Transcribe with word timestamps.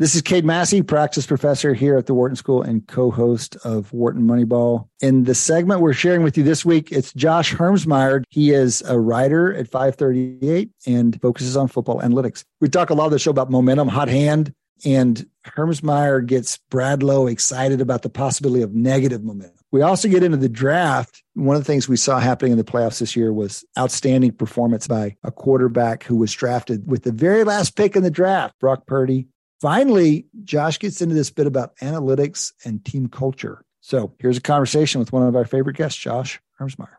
This 0.00 0.14
is 0.14 0.22
Cade 0.22 0.46
Massey, 0.46 0.80
practice 0.80 1.26
professor 1.26 1.74
here 1.74 1.98
at 1.98 2.06
the 2.06 2.14
Wharton 2.14 2.34
School 2.34 2.62
and 2.62 2.88
co-host 2.88 3.56
of 3.64 3.92
Wharton 3.92 4.22
Moneyball. 4.22 4.88
In 5.02 5.24
the 5.24 5.34
segment 5.34 5.82
we're 5.82 5.92
sharing 5.92 6.22
with 6.22 6.38
you 6.38 6.42
this 6.42 6.64
week, 6.64 6.90
it's 6.90 7.12
Josh 7.12 7.52
Hermsmeyer. 7.52 8.22
He 8.30 8.50
is 8.50 8.80
a 8.88 8.98
writer 8.98 9.54
at 9.54 9.68
538 9.68 10.70
and 10.86 11.20
focuses 11.20 11.54
on 11.54 11.68
football 11.68 12.00
analytics. 12.00 12.44
We 12.62 12.70
talk 12.70 12.88
a 12.88 12.94
lot 12.94 13.04
of 13.04 13.10
the 13.10 13.18
show 13.18 13.30
about 13.30 13.50
momentum, 13.50 13.88
hot 13.88 14.08
hand, 14.08 14.54
and 14.86 15.26
Hermsmeyer 15.46 16.24
gets 16.24 16.58
Bradlow 16.70 17.30
excited 17.30 17.82
about 17.82 18.00
the 18.00 18.08
possibility 18.08 18.62
of 18.62 18.74
negative 18.74 19.22
momentum. 19.22 19.58
We 19.70 19.82
also 19.82 20.08
get 20.08 20.22
into 20.22 20.38
the 20.38 20.48
draft. 20.48 21.22
One 21.34 21.56
of 21.56 21.60
the 21.60 21.70
things 21.70 21.90
we 21.90 21.96
saw 21.98 22.20
happening 22.20 22.52
in 22.52 22.58
the 22.58 22.64
playoffs 22.64 23.00
this 23.00 23.14
year 23.14 23.34
was 23.34 23.66
outstanding 23.78 24.32
performance 24.32 24.88
by 24.88 25.16
a 25.24 25.30
quarterback 25.30 26.04
who 26.04 26.16
was 26.16 26.32
drafted 26.32 26.90
with 26.90 27.02
the 27.02 27.12
very 27.12 27.44
last 27.44 27.76
pick 27.76 27.96
in 27.96 28.02
the 28.02 28.10
draft, 28.10 28.58
Brock 28.60 28.86
Purdy. 28.86 29.28
Finally, 29.60 30.24
Josh 30.42 30.78
gets 30.78 31.02
into 31.02 31.14
this 31.14 31.28
bit 31.28 31.46
about 31.46 31.76
analytics 31.82 32.54
and 32.64 32.82
team 32.82 33.08
culture. 33.08 33.62
So 33.82 34.14
here's 34.18 34.38
a 34.38 34.40
conversation 34.40 35.00
with 35.00 35.12
one 35.12 35.22
of 35.26 35.36
our 35.36 35.44
favorite 35.44 35.76
guests, 35.76 35.98
Josh 35.98 36.40
Hermsmeyer. 36.58 36.96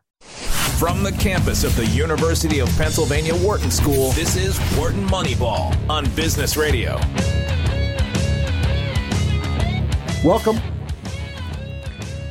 From 0.78 1.02
the 1.02 1.10
campus 1.10 1.64
of 1.64 1.74
the 1.74 1.86
University 1.86 2.60
of 2.60 2.68
Pennsylvania 2.78 3.34
Wharton 3.34 3.72
School, 3.72 4.12
this 4.12 4.36
is 4.36 4.60
Wharton 4.78 5.04
Moneyball 5.08 5.76
on 5.90 6.08
Business 6.14 6.56
Radio. 6.56 7.00
Welcome. 10.24 10.60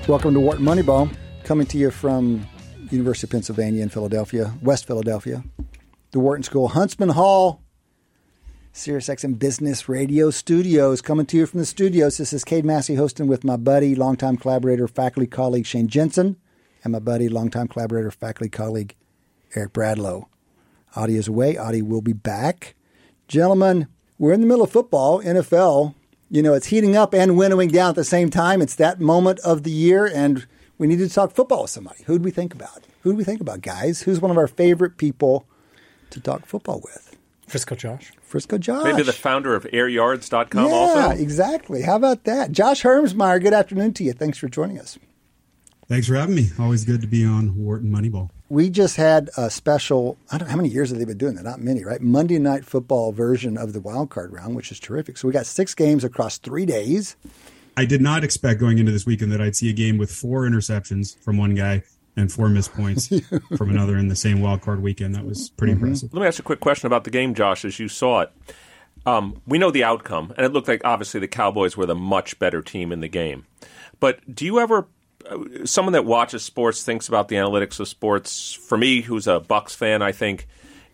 Welcome 0.07 0.33
to 0.33 0.39
Wharton 0.39 0.63
Moneyball, 0.63 1.13
coming 1.43 1.67
to 1.67 1.77
you 1.77 1.91
from 1.91 2.47
University 2.89 3.27
of 3.27 3.31
Pennsylvania 3.31 3.83
in 3.83 3.89
Philadelphia, 3.89 4.53
West 4.61 4.87
Philadelphia, 4.87 5.43
the 6.11 6.19
Wharton 6.21 6.43
School, 6.43 6.69
Huntsman 6.69 7.09
Hall, 7.09 7.61
SiriusXM 8.73 9.37
Business 9.37 9.89
Radio 9.89 10.29
Studios. 10.29 11.01
Coming 11.01 11.25
to 11.25 11.35
you 11.35 11.45
from 11.45 11.59
the 11.59 11.65
studios, 11.65 12.17
this 12.17 12.31
is 12.31 12.45
Cade 12.45 12.63
Massey 12.63 12.95
hosting 12.95 13.27
with 13.27 13.43
my 13.43 13.57
buddy, 13.57 13.95
longtime 13.95 14.37
collaborator, 14.37 14.87
faculty 14.87 15.27
colleague 15.27 15.65
Shane 15.65 15.89
Jensen, 15.89 16.37
and 16.81 16.93
my 16.93 16.99
buddy, 16.99 17.27
longtime 17.27 17.67
collaborator, 17.67 18.09
faculty 18.11 18.49
colleague 18.49 18.95
Eric 19.55 19.73
Bradlow. 19.73 20.27
Adi 20.95 21.17
is 21.17 21.27
away. 21.27 21.57
Adi 21.57 21.81
will 21.81 22.01
be 22.01 22.13
back. 22.13 22.75
Gentlemen, 23.27 23.87
we're 24.17 24.31
in 24.31 24.39
the 24.39 24.47
middle 24.47 24.63
of 24.63 24.71
football, 24.71 25.21
NFL. 25.21 25.93
You 26.29 26.41
know, 26.41 26.53
it's 26.53 26.67
heating 26.67 26.95
up 26.95 27.13
and 27.13 27.37
winnowing 27.37 27.67
down 27.67 27.89
at 27.89 27.95
the 27.95 28.05
same 28.05 28.29
time. 28.29 28.61
It's 28.61 28.75
that 28.75 29.01
moment 29.01 29.39
of 29.39 29.63
the 29.63 29.71
year, 29.71 30.05
and 30.05 30.47
we 30.77 30.87
need 30.87 30.99
to 30.99 31.09
talk 31.09 31.33
football 31.33 31.63
with 31.63 31.71
somebody. 31.71 32.03
Who 32.05 32.17
do 32.17 32.23
we 32.23 32.31
think 32.31 32.53
about? 32.53 32.85
Who 33.01 33.11
do 33.11 33.17
we 33.17 33.25
think 33.25 33.41
about, 33.41 33.59
guys? 33.59 34.03
Who's 34.03 34.21
one 34.21 34.31
of 34.31 34.37
our 34.37 34.47
favorite 34.47 34.95
people 34.95 35.45
to 36.11 36.21
talk 36.21 36.45
football 36.45 36.79
with? 36.79 37.10
Frisco 37.51 37.75
Josh. 37.75 38.13
Frisco 38.21 38.57
Josh. 38.57 38.85
Maybe 38.85 39.03
the 39.03 39.11
founder 39.11 39.55
of 39.55 39.65
airyards.com 39.65 40.65
yeah, 40.65 40.71
also. 40.71 40.99
Yeah, 40.99 41.13
exactly. 41.13 41.81
How 41.81 41.97
about 41.97 42.23
that? 42.23 42.53
Josh 42.53 42.81
Hermsmeyer, 42.83 43.41
good 43.41 43.53
afternoon 43.53 43.93
to 43.95 44.05
you. 44.05 44.13
Thanks 44.13 44.37
for 44.37 44.47
joining 44.47 44.79
us. 44.79 44.97
Thanks 45.89 46.07
for 46.07 46.15
having 46.15 46.35
me. 46.35 46.47
Always 46.57 46.85
good 46.85 47.01
to 47.01 47.07
be 47.07 47.25
on 47.25 47.57
Wharton 47.57 47.91
Moneyball. 47.91 48.29
We 48.47 48.69
just 48.69 48.95
had 48.95 49.29
a 49.35 49.49
special, 49.49 50.17
I 50.31 50.37
don't 50.37 50.47
know 50.47 50.51
how 50.51 50.57
many 50.57 50.69
years 50.69 50.91
have 50.91 50.99
they 50.99 51.03
been 51.03 51.17
doing 51.17 51.35
that? 51.35 51.43
Not 51.43 51.59
many, 51.59 51.83
right? 51.83 51.99
Monday 51.99 52.39
night 52.39 52.63
football 52.63 53.11
version 53.11 53.57
of 53.57 53.73
the 53.73 53.81
wild 53.81 54.09
card 54.09 54.31
round, 54.31 54.55
which 54.55 54.71
is 54.71 54.79
terrific. 54.79 55.17
So 55.17 55.27
we 55.27 55.33
got 55.33 55.45
six 55.45 55.75
games 55.75 56.05
across 56.05 56.37
three 56.37 56.65
days. 56.65 57.17
I 57.75 57.83
did 57.83 58.01
not 58.01 58.23
expect 58.23 58.61
going 58.61 58.77
into 58.77 58.93
this 58.93 59.05
weekend 59.05 59.33
that 59.33 59.41
I'd 59.41 59.57
see 59.57 59.69
a 59.69 59.73
game 59.73 59.97
with 59.97 60.09
four 60.09 60.43
interceptions 60.43 61.17
from 61.19 61.37
one 61.37 61.55
guy 61.55 61.83
and 62.15 62.31
four 62.31 62.49
missed 62.49 62.73
points 62.73 63.07
from 63.57 63.69
another 63.69 63.97
in 63.97 64.07
the 64.07 64.15
same 64.15 64.41
wild 64.41 64.61
card 64.61 64.81
weekend. 64.81 65.15
That 65.15 65.25
was 65.25 65.49
pretty 65.49 65.73
mm-hmm. 65.73 65.83
impressive. 65.85 66.13
Let 66.13 66.21
me 66.21 66.27
ask 66.27 66.39
you 66.39 66.43
a 66.43 66.45
quick 66.45 66.59
question 66.59 66.87
about 66.87 67.03
the 67.03 67.09
game, 67.09 67.33
Josh, 67.33 67.65
as 67.65 67.79
you 67.79 67.87
saw 67.87 68.21
it. 68.21 68.31
Um, 69.05 69.41
we 69.47 69.57
know 69.57 69.71
the 69.71 69.83
outcome, 69.83 70.33
and 70.37 70.45
it 70.45 70.53
looked 70.53 70.67
like 70.67 70.81
obviously 70.85 71.19
the 71.19 71.27
Cowboys 71.27 71.75
were 71.75 71.85
the 71.85 71.95
much 71.95 72.37
better 72.37 72.61
team 72.61 72.91
in 72.91 72.99
the 72.99 73.07
game. 73.07 73.45
But 73.99 74.33
do 74.33 74.45
you 74.45 74.59
ever, 74.59 74.87
uh, 75.29 75.65
someone 75.65 75.93
that 75.93 76.05
watches 76.05 76.43
sports 76.43 76.83
thinks 76.83 77.07
about 77.07 77.27
the 77.27 77.35
analytics 77.35 77.79
of 77.79 77.87
sports? 77.87 78.53
For 78.53 78.77
me, 78.77 79.01
who's 79.01 79.25
a 79.25 79.39
Bucks 79.39 79.73
fan, 79.73 80.01
I 80.01 80.11
think 80.11 80.47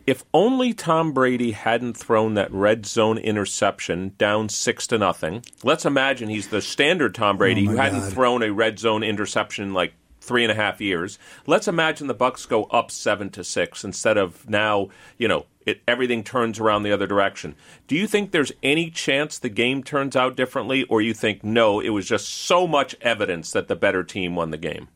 if 0.08 0.24
only 0.34 0.74
Tom 0.74 1.12
Brady 1.12 1.52
hadn't 1.52 1.98
thrown 1.98 2.36
that 2.36 2.52
red 2.52 2.86
zone 2.86 3.18
interception 3.18 4.14
down 4.18 4.48
six 4.48 4.88
to 4.88 4.98
nothing. 4.98 5.44
Let's 5.64 5.86
imagine 5.86 6.30
he's 6.30 6.48
the 6.48 6.62
standard 6.62 7.14
Tom 7.14 7.38
Brady 7.38 7.68
oh 7.68 7.72
who 7.72 7.78
hadn't 7.78 8.00
God. 8.00 8.14
thrown 8.14 8.42
a 8.42 8.54
red 8.54 8.80
zone 8.80 9.04
interception 9.04 9.74
like 9.74 9.94
three 10.28 10.44
and 10.44 10.52
a 10.52 10.56
half 10.56 10.80
years. 10.82 11.18
Let's 11.46 11.68
imagine 11.68 12.08
the 12.08 12.14
Bucks 12.14 12.46
go 12.46 12.66
up 12.66 12.92
seven 12.92 13.30
to 13.32 13.44
six 13.44 13.84
instead 13.84 14.18
of 14.18 14.48
now, 14.50 14.90
you 15.18 15.28
know, 15.28 15.46
it, 15.66 15.82
everything 15.88 16.24
turns 16.24 16.60
around 16.60 16.84
the 16.84 16.92
other 16.92 17.08
direction. 17.08 17.56
Do 17.88 17.96
you 17.96 18.08
think 18.08 18.32
there's 18.32 18.52
any 18.64 18.90
chance 18.90 19.38
the 19.38 19.50
game 19.50 19.84
turns 19.84 20.16
out 20.16 20.38
differently, 20.38 20.84
or 20.84 21.02
you 21.02 21.14
think 21.14 21.44
no, 21.44 21.80
it 21.80 21.90
was 21.90 22.08
just 22.08 22.30
so 22.30 22.68
much 22.68 22.96
evidence 23.02 23.52
that 23.52 23.68
the 23.68 23.76
better 23.76 24.04
team 24.04 24.36
won 24.36 24.52
the 24.52 24.58
game? 24.58 24.88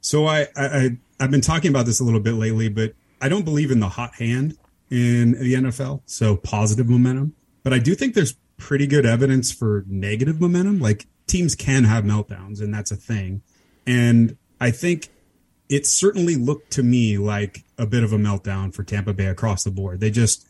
So 0.00 0.26
I, 0.26 0.46
I 0.56 0.96
I've 1.18 1.30
been 1.30 1.42
talking 1.42 1.70
about 1.70 1.84
this 1.84 2.00
a 2.00 2.04
little 2.04 2.20
bit 2.20 2.32
lately, 2.32 2.70
but 2.70 2.94
I 3.20 3.28
don't 3.28 3.44
believe 3.44 3.70
in 3.70 3.80
the 3.80 3.90
hot 3.90 4.14
hand 4.14 4.56
in 4.90 5.32
the 5.32 5.54
NFL. 5.54 6.00
So 6.06 6.36
positive 6.36 6.88
momentum, 6.88 7.34
but 7.62 7.74
I 7.74 7.78
do 7.78 7.94
think 7.94 8.14
there's 8.14 8.36
pretty 8.56 8.86
good 8.86 9.04
evidence 9.04 9.52
for 9.52 9.84
negative 9.86 10.40
momentum. 10.40 10.80
Like 10.80 11.06
teams 11.26 11.54
can 11.54 11.84
have 11.84 12.04
meltdowns, 12.04 12.60
and 12.60 12.72
that's 12.72 12.90
a 12.90 12.96
thing. 12.96 13.42
And 13.90 14.36
I 14.60 14.70
think 14.70 15.08
it 15.68 15.84
certainly 15.86 16.36
looked 16.36 16.70
to 16.72 16.82
me 16.82 17.18
like 17.18 17.64
a 17.76 17.86
bit 17.86 18.04
of 18.04 18.12
a 18.12 18.18
meltdown 18.18 18.72
for 18.72 18.84
Tampa 18.84 19.12
Bay 19.12 19.26
across 19.26 19.64
the 19.64 19.70
board. 19.70 19.98
They 19.98 20.10
just 20.10 20.48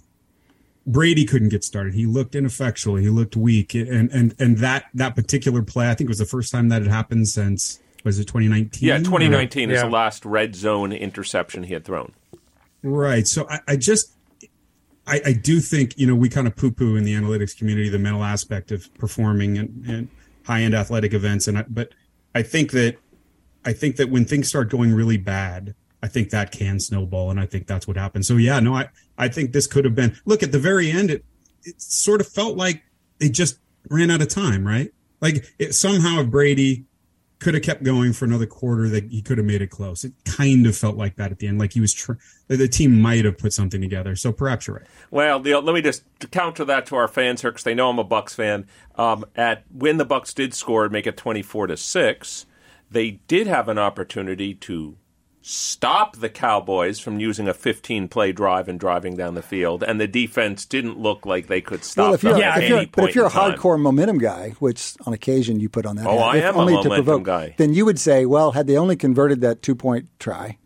Brady 0.87 1.25
couldn't 1.25 1.49
get 1.49 1.65
started. 1.65 1.95
He 1.95 2.05
looked 2.05 2.35
ineffectual. 2.35 2.97
He 2.97 3.09
looked 3.09 3.37
weak, 3.37 3.75
and 3.75 4.11
and 4.11 4.35
and 4.39 4.59
that 4.59 4.87
that 4.95 5.15
particular 5.15 5.63
play, 5.63 5.91
I 5.91 5.95
think, 5.95 6.09
was 6.09 6.19
the 6.19 6.27
first 6.27 6.53
time 6.53 6.69
that 6.69 6.83
had 6.83 6.91
happened 6.91 7.29
since 7.29 7.81
was 8.05 8.19
it 8.19 8.25
2019? 8.25 8.87
Yeah, 8.87 8.99
2019 8.99 9.69
Yeah. 9.69 9.77
is 9.77 9.83
the 9.83 9.89
last 9.89 10.25
red 10.25 10.55
zone 10.55 10.93
interception 10.93 11.65
he 11.65 11.75
had 11.75 11.85
thrown. 11.85 12.13
Right. 12.83 13.27
So 13.27 13.47
I, 13.49 13.61
I 13.69 13.77
just 13.77 14.13
I, 15.07 15.21
I 15.27 15.33
do 15.33 15.61
think 15.61 15.99
you 15.99 16.07
know 16.07 16.15
we 16.15 16.29
kind 16.29 16.47
of 16.47 16.57
poo 16.57 16.71
poo 16.73 16.97
in 16.97 17.05
the 17.05 17.15
analytics 17.15 17.57
community 17.57 17.89
the 17.89 17.99
mental 17.99 18.25
aspect 18.25 18.71
of 18.71 18.93
performing 18.95 19.59
and, 19.59 19.85
and 19.87 20.09
high 20.45 20.63
end 20.63 20.75
athletic 20.75 21.15
events, 21.15 21.47
and 21.47 21.59
I, 21.59 21.65
but 21.69 21.93
I 22.35 22.43
think 22.43 22.73
that 22.73 22.97
I 23.65 23.73
think 23.73 23.97
that 23.97 24.11
when 24.11 24.25
things 24.25 24.49
start 24.49 24.71
going 24.71 24.93
really 24.93 25.17
bad, 25.17 25.75
I 26.03 26.09
think 26.09 26.31
that 26.31 26.51
can 26.51 26.81
snowball, 26.81 27.31
and 27.31 27.39
I 27.39 27.47
think 27.47 27.67
that's 27.67 27.87
what 27.87 27.97
happened. 27.97 28.25
So 28.25 28.37
yeah, 28.37 28.61
no, 28.61 28.75
I 28.75 28.89
I 29.19 29.29
think 29.29 29.53
this 29.53 29.67
could 29.67 29.85
have 29.85 29.95
been. 29.95 30.17
Look 30.25 30.43
at 30.43 30.53
the 30.53 30.59
very 30.59 30.91
end, 30.91 31.11
it 31.11 31.25
it 31.63 31.81
sort 31.81 32.21
of 32.21 32.29
felt 32.29 32.57
like 32.57 32.83
they 33.19 33.29
just 33.29 33.59
ran 33.91 34.11
out 34.11 34.23
of 34.23 34.29
time, 34.29 34.67
right? 34.67 34.93
Like 35.21 35.53
it, 35.59 35.75
somehow 35.75 36.21
if 36.21 36.31
Brady 36.31 36.87
could 37.39 37.55
have 37.55 37.63
kept 37.63 37.83
going 37.83 38.13
for 38.13 38.27
another 38.27 38.47
quarter, 38.47 38.89
that 38.89 39.05
he 39.05 39.23
could 39.23 39.39
have 39.39 39.47
made 39.47 39.63
it 39.63 39.69
close. 39.69 40.05
It 40.05 40.13
kind 40.25 40.67
of 40.67 40.77
felt 40.77 40.97
like 40.97 41.17
that 41.17 41.31
at 41.33 41.39
the 41.39 41.49
end, 41.49 41.59
like 41.59 41.73
he 41.73 41.81
was 41.81 41.93
tr- 41.93 42.13
the 42.49 42.69
team 42.69 43.01
might 43.01 43.25
have 43.25 43.39
put 43.39 43.53
something 43.53 43.81
together. 43.81 44.15
So 44.15 44.31
perhaps 44.31 44.67
you're 44.67 44.77
right. 44.77 44.87
Well, 45.11 45.39
let 45.39 45.75
me 45.75 45.81
just 45.83 46.05
counter 46.31 46.65
that 46.67 46.87
to 46.87 46.97
our 46.97 47.09
fans 47.09 47.41
here 47.41 47.51
because 47.51 47.65
they 47.65 47.75
know 47.75 47.91
I'm 47.91 47.99
a 47.99 48.05
Bucks 48.05 48.35
fan. 48.35 48.67
Um, 48.97 49.25
at 49.37 49.65
when 49.73 49.97
the 49.97 50.05
Bucks 50.05 50.35
did 50.35 50.53
score 50.55 50.85
and 50.85 50.93
make 50.93 51.07
it 51.07 51.17
24 51.17 51.69
to 51.69 51.77
six, 51.77 52.45
they 52.91 53.21
did 53.29 53.47
have 53.47 53.69
an 53.69 53.79
opportunity 53.79 54.55
to 54.55 54.97
stop 55.43 56.17
the 56.17 56.29
Cowboys 56.29 56.99
from 57.01 57.19
using 57.19 57.49
a 57.49 57.55
15 57.55 58.09
play 58.09 58.31
drive 58.31 58.69
and 58.69 58.79
driving 58.79 59.17
down 59.17 59.35
the 59.35 59.43
field, 59.43 59.83
and 59.83 59.99
the 60.01 60.07
defense 60.07 60.67
didn't 60.67 60.99
look 60.99 61.25
like 61.25 61.47
they 61.47 61.63
could 61.63 61.83
stop 61.83 62.05
Well, 62.07 62.15
if 62.15 62.23
you're, 62.23 62.33
them 62.33 62.41
Yeah, 62.41 62.59
if 62.59 62.69
you're, 62.69 62.87
but 62.93 63.09
if 63.09 63.15
you're 63.15 63.25
a 63.25 63.29
in 63.29 63.33
time. 63.33 63.53
hardcore 63.53 63.81
momentum 63.81 64.19
guy, 64.19 64.51
which 64.59 64.95
on 65.07 65.15
occasion 65.15 65.59
you 65.59 65.69
put 65.71 65.87
on 65.87 65.97
that, 65.97 66.07
Oh, 66.07 66.19
hat, 66.19 66.35
I 66.35 66.37
am 66.39 66.57
a 66.57 66.59
only 66.59 66.73
to 66.75 66.77
momentum 66.89 67.05
provoke, 67.05 67.23
guy. 67.25 67.55
then 67.57 67.73
you 67.73 67.87
would 67.87 67.99
say, 67.99 68.27
well, 68.27 68.53
had 68.53 68.67
they 68.67 68.77
only 68.77 68.97
converted 68.97 69.41
that 69.41 69.63
two 69.63 69.75
point 69.75 70.09
try, 70.19 70.59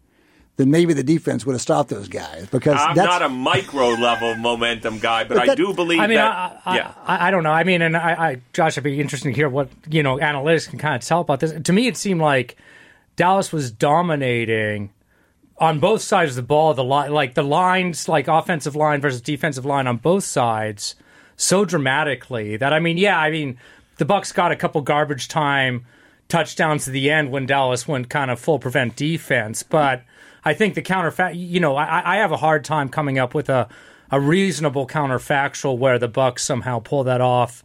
then 0.57 0.71
maybe 0.71 0.95
the 0.95 1.03
defense 1.03 1.45
would 1.45 1.53
have 1.53 1.61
stopped 1.61 1.91
those 1.91 2.07
guys 2.07 2.47
because 2.47 2.79
I'm 2.79 2.95
that's 2.95 3.09
not 3.09 3.23
a 3.23 3.29
micro 3.29 3.89
level 3.89 4.37
momentum 4.37 4.99
guy, 5.01 5.25
but, 5.25 5.37
But 5.37 5.49
I 5.49 5.55
do 5.57 5.75
believe 5.75 5.99
I 5.99 6.07
mean, 6.07 6.17
that. 6.17 6.63
I, 6.65 6.73
I, 6.73 6.77
yeah. 6.77 6.95
I, 7.05 7.29
I 7.29 7.31
don't 7.33 7.43
know. 7.43 7.51
I 7.51 7.65
mean, 7.65 7.83
and 7.83 7.97
I, 7.97 8.13
I, 8.13 8.41
Josh, 8.53 8.75
it'd 8.75 8.85
be 8.85 9.01
interesting 9.01 9.33
to 9.33 9.37
hear 9.37 9.49
what 9.49 9.69
you 9.91 10.03
know 10.03 10.19
analytics 10.19 10.69
can 10.69 10.79
kind 10.79 10.95
of 10.95 11.03
tell 11.03 11.21
about 11.21 11.41
this. 11.41 11.53
To 11.61 11.73
me, 11.73 11.89
it 11.89 11.97
seemed 11.97 12.21
like 12.21 12.57
Dallas 13.17 13.53
was 13.53 13.73
dominating 13.73 14.91
on 15.59 15.81
both 15.81 16.03
sides 16.03 16.31
of 16.31 16.37
the 16.37 16.43
ball. 16.43 16.73
The 16.75 16.85
line, 16.85 17.11
like 17.13 17.35
the 17.35 17.43
lines, 17.43 18.09
like 18.09 18.29
offensive 18.29 18.77
line 18.77 19.01
versus 19.01 19.21
defensive 19.21 19.65
line 19.65 19.89
on 19.89 19.97
both 19.97 20.23
sides, 20.23 20.95
so 21.37 21.65
dramatically 21.65 22.57
that 22.59 22.73
I 22.73 22.79
mean, 22.79 22.97
yeah, 22.97 23.19
I 23.19 23.31
mean, 23.33 23.59
the 23.99 24.05
Bucks 24.05 24.31
got 24.31 24.53
a 24.53 24.57
couple 24.57 24.81
garbage 24.83 25.27
time 25.27 25.85
touchdowns 26.29 26.85
to 26.85 26.91
the 26.91 27.11
end 27.11 27.33
when 27.33 27.45
Dallas 27.45 27.89
went 27.89 28.09
kind 28.09 28.31
of 28.31 28.39
full 28.39 28.61
prevent 28.61 28.95
defense, 28.95 29.65
but 29.65 30.05
I 30.45 30.55
think 30.55 30.75
the 30.75 30.83
counterfact, 30.83 31.33
you 31.35 31.61
know, 31.61 31.77
I, 31.77 32.15
I 32.15 32.17
have 32.17 32.33
a 32.33 32.37
hard 32.37 32.65
time 32.65 32.89
coming 32.89 33.19
up 33.19 33.35
with 33.35 33.49
a 33.49 33.69
a 34.11 34.21
reasonable 34.21 34.87
counterfactual 34.87 35.79
where 35.79 35.99
the 35.99 36.09
Bucks 36.09 36.45
somehow 36.45 36.79
pull 36.79 37.05
that 37.05 37.21
off 37.21 37.65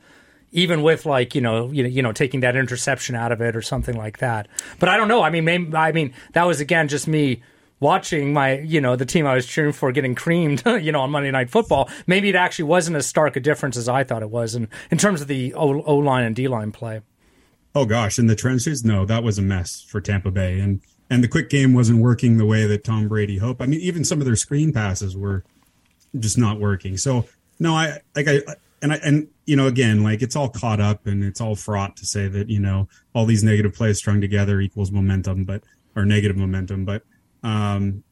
even 0.52 0.82
with 0.82 1.06
like 1.06 1.36
you 1.36 1.42
know 1.42 1.72
you 1.72 1.84
know 1.84 1.90
you 1.90 2.02
know 2.02 2.12
taking 2.12 2.40
that 2.40 2.56
interception 2.56 3.14
out 3.14 3.32
of 3.32 3.42
it 3.42 3.56
or 3.56 3.62
something 3.62 3.96
like 3.96 4.20
that. 4.20 4.48
But 4.80 4.90
I 4.90 4.98
don't 4.98 5.08
know. 5.08 5.22
I 5.22 5.30
mean, 5.30 5.46
maybe, 5.46 5.76
I 5.76 5.92
mean 5.92 6.14
that 6.34 6.46
was 6.46 6.60
again 6.60 6.88
just 6.88 7.08
me 7.08 7.44
watching 7.80 8.34
my, 8.34 8.60
you 8.60 8.82
know, 8.82 8.96
the 8.96 9.06
team 9.06 9.26
I 9.26 9.36
was 9.36 9.46
cheering 9.46 9.72
for 9.72 9.92
getting 9.92 10.16
creamed, 10.16 10.64
you 10.82 10.92
know, 10.92 11.02
on 11.02 11.12
Monday 11.12 11.32
Night 11.32 11.50
Football, 11.50 11.90
maybe 12.08 12.30
it 12.30 12.36
actually 12.36 12.66
wasn't 12.66 12.98
as 12.98 13.08
stark 13.08 13.36
a 13.36 13.40
difference 13.40 13.78
as 13.78 13.88
I 13.88 14.04
thought 14.04 14.22
it 14.22 14.30
was 14.30 14.56
in, 14.56 14.68
in 14.92 14.98
terms 14.98 15.22
of 15.22 15.28
the 15.28 15.54
O 15.54 15.68
line 15.68 16.26
and 16.26 16.36
D 16.36 16.48
line 16.48 16.72
play. 16.72 17.02
Oh 17.76 17.86
gosh, 17.86 18.18
in 18.18 18.28
the 18.28 18.36
trenches, 18.36 18.84
no, 18.84 19.06
that 19.06 19.24
was 19.24 19.38
a 19.38 19.44
mess 19.44 19.82
for 19.82 20.02
Tampa 20.02 20.32
Bay, 20.32 20.60
and 20.60 20.82
and 21.10 21.24
the 21.24 21.28
quick 21.28 21.50
game 21.50 21.74
wasn't 21.74 22.00
working 22.00 22.38
the 22.38 22.46
way 22.46 22.66
that 22.66 22.84
Tom 22.84 23.08
Brady 23.08 23.38
hoped. 23.38 23.62
I 23.62 23.66
mean, 23.66 23.80
even 23.80 24.04
some 24.04 24.20
of 24.20 24.26
their 24.26 24.36
screen 24.36 24.72
passes 24.72 25.18
were 25.18 25.44
just 26.18 26.38
not 26.38 26.60
working. 26.60 26.98
So 26.98 27.26
no, 27.60 27.74
I 27.74 28.00
like 28.16 28.28
I 28.28 28.42
and 28.82 28.94
I 28.94 29.00
and 29.04 29.28
you 29.46 29.56
know 29.56 29.68
again 29.68 30.04
like 30.04 30.22
it's 30.22 30.36
all 30.36 30.50
caught 30.50 30.80
up 30.80 31.08
and 31.08 31.24
it's 31.24 31.42
all 31.42 31.56
fraught 31.56 31.98
to 31.98 32.06
say 32.06 32.28
that 32.28 32.50
you 32.50 32.60
know 32.60 32.88
all 33.14 33.26
these 33.26 33.44
negative 33.44 33.74
plays 33.74 33.98
strung 33.98 34.22
together 34.22 34.62
equals 34.62 34.92
momentum, 34.92 35.46
but 35.46 35.64
or 35.96 36.06
negative 36.06 36.38
momentum, 36.38 36.86
but 36.86 37.04
um, 37.44 38.04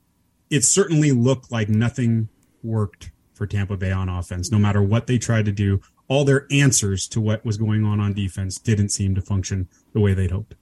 it 0.49 0.63
certainly 0.63 1.11
looked 1.11 1.51
like 1.51 1.69
nothing 1.69 2.29
worked 2.63 3.11
for 3.33 3.45
Tampa 3.45 3.77
Bay 3.77 3.91
on 3.91 4.09
offense. 4.09 4.51
No 4.51 4.57
matter 4.57 4.81
what 4.81 5.07
they 5.07 5.17
tried 5.17 5.45
to 5.45 5.51
do, 5.51 5.79
all 6.07 6.25
their 6.25 6.47
answers 6.49 7.07
to 7.09 7.21
what 7.21 7.45
was 7.45 7.57
going 7.57 7.83
on 7.83 7.99
on 7.99 8.13
defense 8.13 8.57
didn't 8.57 8.89
seem 8.89 9.13
to 9.15 9.21
function 9.21 9.67
the 9.93 9.99
way 9.99 10.13
they'd 10.13 10.31
hoped. 10.31 10.55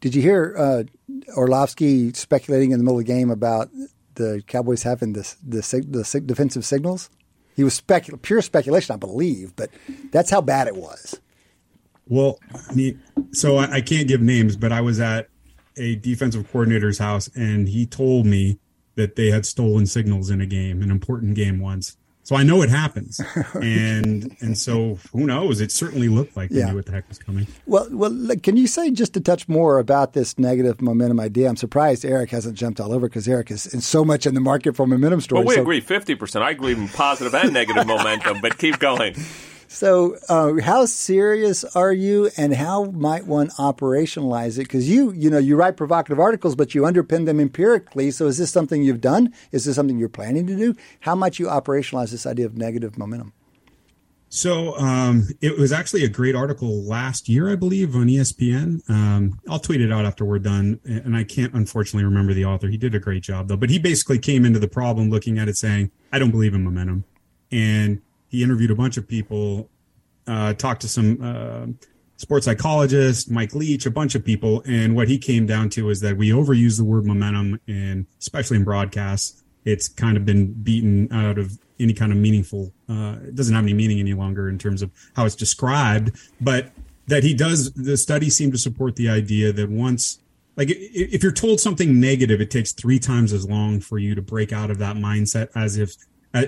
Did 0.00 0.14
you 0.14 0.22
hear 0.22 0.54
uh, 0.58 0.84
Orlovsky 1.36 2.12
speculating 2.12 2.72
in 2.72 2.78
the 2.78 2.84
middle 2.84 2.98
of 2.98 3.06
the 3.06 3.12
game 3.12 3.30
about 3.30 3.70
the 4.14 4.42
Cowboys 4.46 4.82
having 4.82 5.12
this, 5.12 5.36
the, 5.46 5.60
the 5.88 6.20
defensive 6.20 6.64
signals? 6.64 7.10
He 7.54 7.64
was 7.64 7.80
specul- 7.80 8.20
pure 8.20 8.42
speculation, 8.42 8.94
I 8.94 8.96
believe, 8.96 9.54
but 9.56 9.70
that's 10.10 10.30
how 10.30 10.40
bad 10.40 10.68
it 10.68 10.76
was. 10.76 11.20
Well, 12.06 12.38
so 13.32 13.58
I 13.58 13.80
can't 13.80 14.08
give 14.08 14.20
names, 14.20 14.56
but 14.56 14.72
I 14.72 14.80
was 14.80 15.00
at 15.00 15.28
a 15.76 15.96
defensive 15.96 16.50
coordinator's 16.50 16.98
house, 16.98 17.28
and 17.34 17.68
he 17.68 17.86
told 17.86 18.26
me 18.26 18.58
that 18.96 19.16
they 19.16 19.30
had 19.30 19.46
stolen 19.46 19.86
signals 19.86 20.28
in 20.28 20.40
a 20.40 20.46
game, 20.46 20.82
an 20.82 20.90
important 20.90 21.34
game 21.34 21.60
once. 21.60 21.96
So 22.24 22.36
I 22.36 22.44
know 22.44 22.62
it 22.62 22.70
happens, 22.70 23.20
and 23.54 24.36
and 24.40 24.56
so 24.56 24.98
who 25.12 25.26
knows? 25.26 25.60
It 25.60 25.72
certainly 25.72 26.08
looked 26.08 26.36
like 26.36 26.50
they 26.50 26.60
yeah. 26.60 26.70
knew 26.70 26.76
what 26.76 26.86
the 26.86 26.92
heck 26.92 27.08
was 27.08 27.18
coming. 27.18 27.48
Well, 27.66 27.88
well, 27.90 28.12
can 28.42 28.56
you 28.56 28.68
say 28.68 28.92
just 28.92 29.16
a 29.16 29.20
touch 29.20 29.48
more 29.48 29.80
about 29.80 30.12
this 30.12 30.38
negative 30.38 30.80
momentum 30.80 31.18
idea? 31.18 31.48
I'm 31.48 31.56
surprised 31.56 32.04
Eric 32.04 32.30
hasn't 32.30 32.56
jumped 32.56 32.78
all 32.78 32.92
over 32.92 33.08
because 33.08 33.26
Eric 33.26 33.50
is, 33.50 33.66
is 33.74 33.84
so 33.84 34.04
much 34.04 34.24
in 34.24 34.34
the 34.34 34.40
market 34.40 34.76
for 34.76 34.86
momentum 34.86 35.20
stories. 35.20 35.46
Well, 35.46 35.48
we 35.48 35.56
so. 35.56 35.62
agree 35.62 35.80
fifty 35.80 36.14
percent. 36.14 36.44
I 36.44 36.50
agree 36.50 36.72
in 36.72 36.88
positive 36.88 37.34
and 37.34 37.52
negative 37.52 37.86
momentum, 37.86 38.40
but 38.40 38.56
keep 38.56 38.78
going. 38.78 39.16
So, 39.72 40.18
uh, 40.28 40.60
how 40.60 40.84
serious 40.84 41.64
are 41.64 41.94
you, 41.94 42.30
and 42.36 42.54
how 42.54 42.84
might 42.84 43.26
one 43.26 43.48
operationalize 43.58 44.58
it? 44.58 44.64
Because 44.64 44.86
you, 44.88 45.12
you 45.12 45.30
know, 45.30 45.38
you 45.38 45.56
write 45.56 45.78
provocative 45.78 46.20
articles, 46.20 46.54
but 46.54 46.74
you 46.74 46.82
underpin 46.82 47.24
them 47.24 47.40
empirically. 47.40 48.10
So, 48.10 48.26
is 48.26 48.36
this 48.36 48.50
something 48.50 48.82
you've 48.82 49.00
done? 49.00 49.32
Is 49.50 49.64
this 49.64 49.74
something 49.74 49.98
you're 49.98 50.10
planning 50.10 50.46
to 50.46 50.56
do? 50.56 50.76
How 51.00 51.14
might 51.14 51.38
you 51.38 51.46
operationalize 51.46 52.10
this 52.10 52.26
idea 52.26 52.44
of 52.44 52.54
negative 52.54 52.98
momentum? 52.98 53.32
So, 54.28 54.76
um, 54.76 55.28
it 55.40 55.58
was 55.58 55.72
actually 55.72 56.04
a 56.04 56.08
great 56.08 56.36
article 56.36 56.82
last 56.82 57.26
year, 57.26 57.50
I 57.50 57.56
believe, 57.56 57.96
on 57.96 58.08
ESPN. 58.08 58.88
Um, 58.90 59.40
I'll 59.48 59.58
tweet 59.58 59.80
it 59.80 59.90
out 59.90 60.04
after 60.04 60.26
we're 60.26 60.38
done, 60.38 60.80
and 60.84 61.16
I 61.16 61.24
can't 61.24 61.54
unfortunately 61.54 62.04
remember 62.04 62.34
the 62.34 62.44
author. 62.44 62.68
He 62.68 62.76
did 62.76 62.94
a 62.94 63.00
great 63.00 63.22
job, 63.22 63.48
though. 63.48 63.56
But 63.56 63.70
he 63.70 63.78
basically 63.78 64.18
came 64.18 64.44
into 64.44 64.58
the 64.58 64.68
problem 64.68 65.08
looking 65.08 65.38
at 65.38 65.48
it 65.48 65.56
saying, 65.56 65.90
"I 66.12 66.18
don't 66.18 66.30
believe 66.30 66.52
in 66.52 66.62
momentum," 66.62 67.04
and 67.50 68.02
he 68.32 68.42
interviewed 68.42 68.70
a 68.70 68.74
bunch 68.74 68.96
of 68.96 69.06
people, 69.06 69.68
uh, 70.26 70.54
talked 70.54 70.80
to 70.80 70.88
some 70.88 71.18
uh, 71.22 71.66
sports 72.16 72.46
psychologists, 72.46 73.28
Mike 73.28 73.54
Leach, 73.54 73.84
a 73.84 73.90
bunch 73.90 74.14
of 74.14 74.24
people, 74.24 74.62
and 74.66 74.96
what 74.96 75.06
he 75.06 75.18
came 75.18 75.44
down 75.44 75.68
to 75.68 75.90
is 75.90 76.00
that 76.00 76.16
we 76.16 76.30
overuse 76.30 76.78
the 76.78 76.84
word 76.84 77.04
momentum, 77.04 77.60
and 77.68 78.06
especially 78.18 78.56
in 78.56 78.64
broadcasts, 78.64 79.42
it's 79.66 79.86
kind 79.86 80.16
of 80.16 80.24
been 80.24 80.50
beaten 80.50 81.12
out 81.12 81.38
of 81.38 81.58
any 81.78 81.92
kind 81.92 82.10
of 82.10 82.16
meaningful. 82.16 82.72
Uh, 82.88 83.16
it 83.22 83.34
doesn't 83.34 83.54
have 83.54 83.64
any 83.64 83.74
meaning 83.74 84.00
any 84.00 84.14
longer 84.14 84.48
in 84.48 84.58
terms 84.58 84.80
of 84.80 84.90
how 85.14 85.26
it's 85.26 85.36
described, 85.36 86.16
but 86.40 86.70
that 87.08 87.22
he 87.22 87.34
does. 87.34 87.70
The 87.72 87.98
studies 87.98 88.34
seem 88.34 88.50
to 88.52 88.58
support 88.58 88.96
the 88.96 89.10
idea 89.10 89.52
that 89.52 89.68
once 89.68 90.20
like 90.56 90.68
if 90.70 91.22
you're 91.22 91.32
told 91.32 91.60
something 91.60 91.98
negative 91.98 92.40
it 92.40 92.50
takes 92.50 92.72
three 92.72 92.98
times 92.98 93.32
as 93.32 93.48
long 93.48 93.80
for 93.80 93.98
you 93.98 94.14
to 94.14 94.20
break 94.20 94.52
out 94.52 94.70
of 94.70 94.78
that 94.78 94.96
mindset 94.96 95.48
as 95.54 95.78
if 95.78 95.96
uh, 96.34 96.44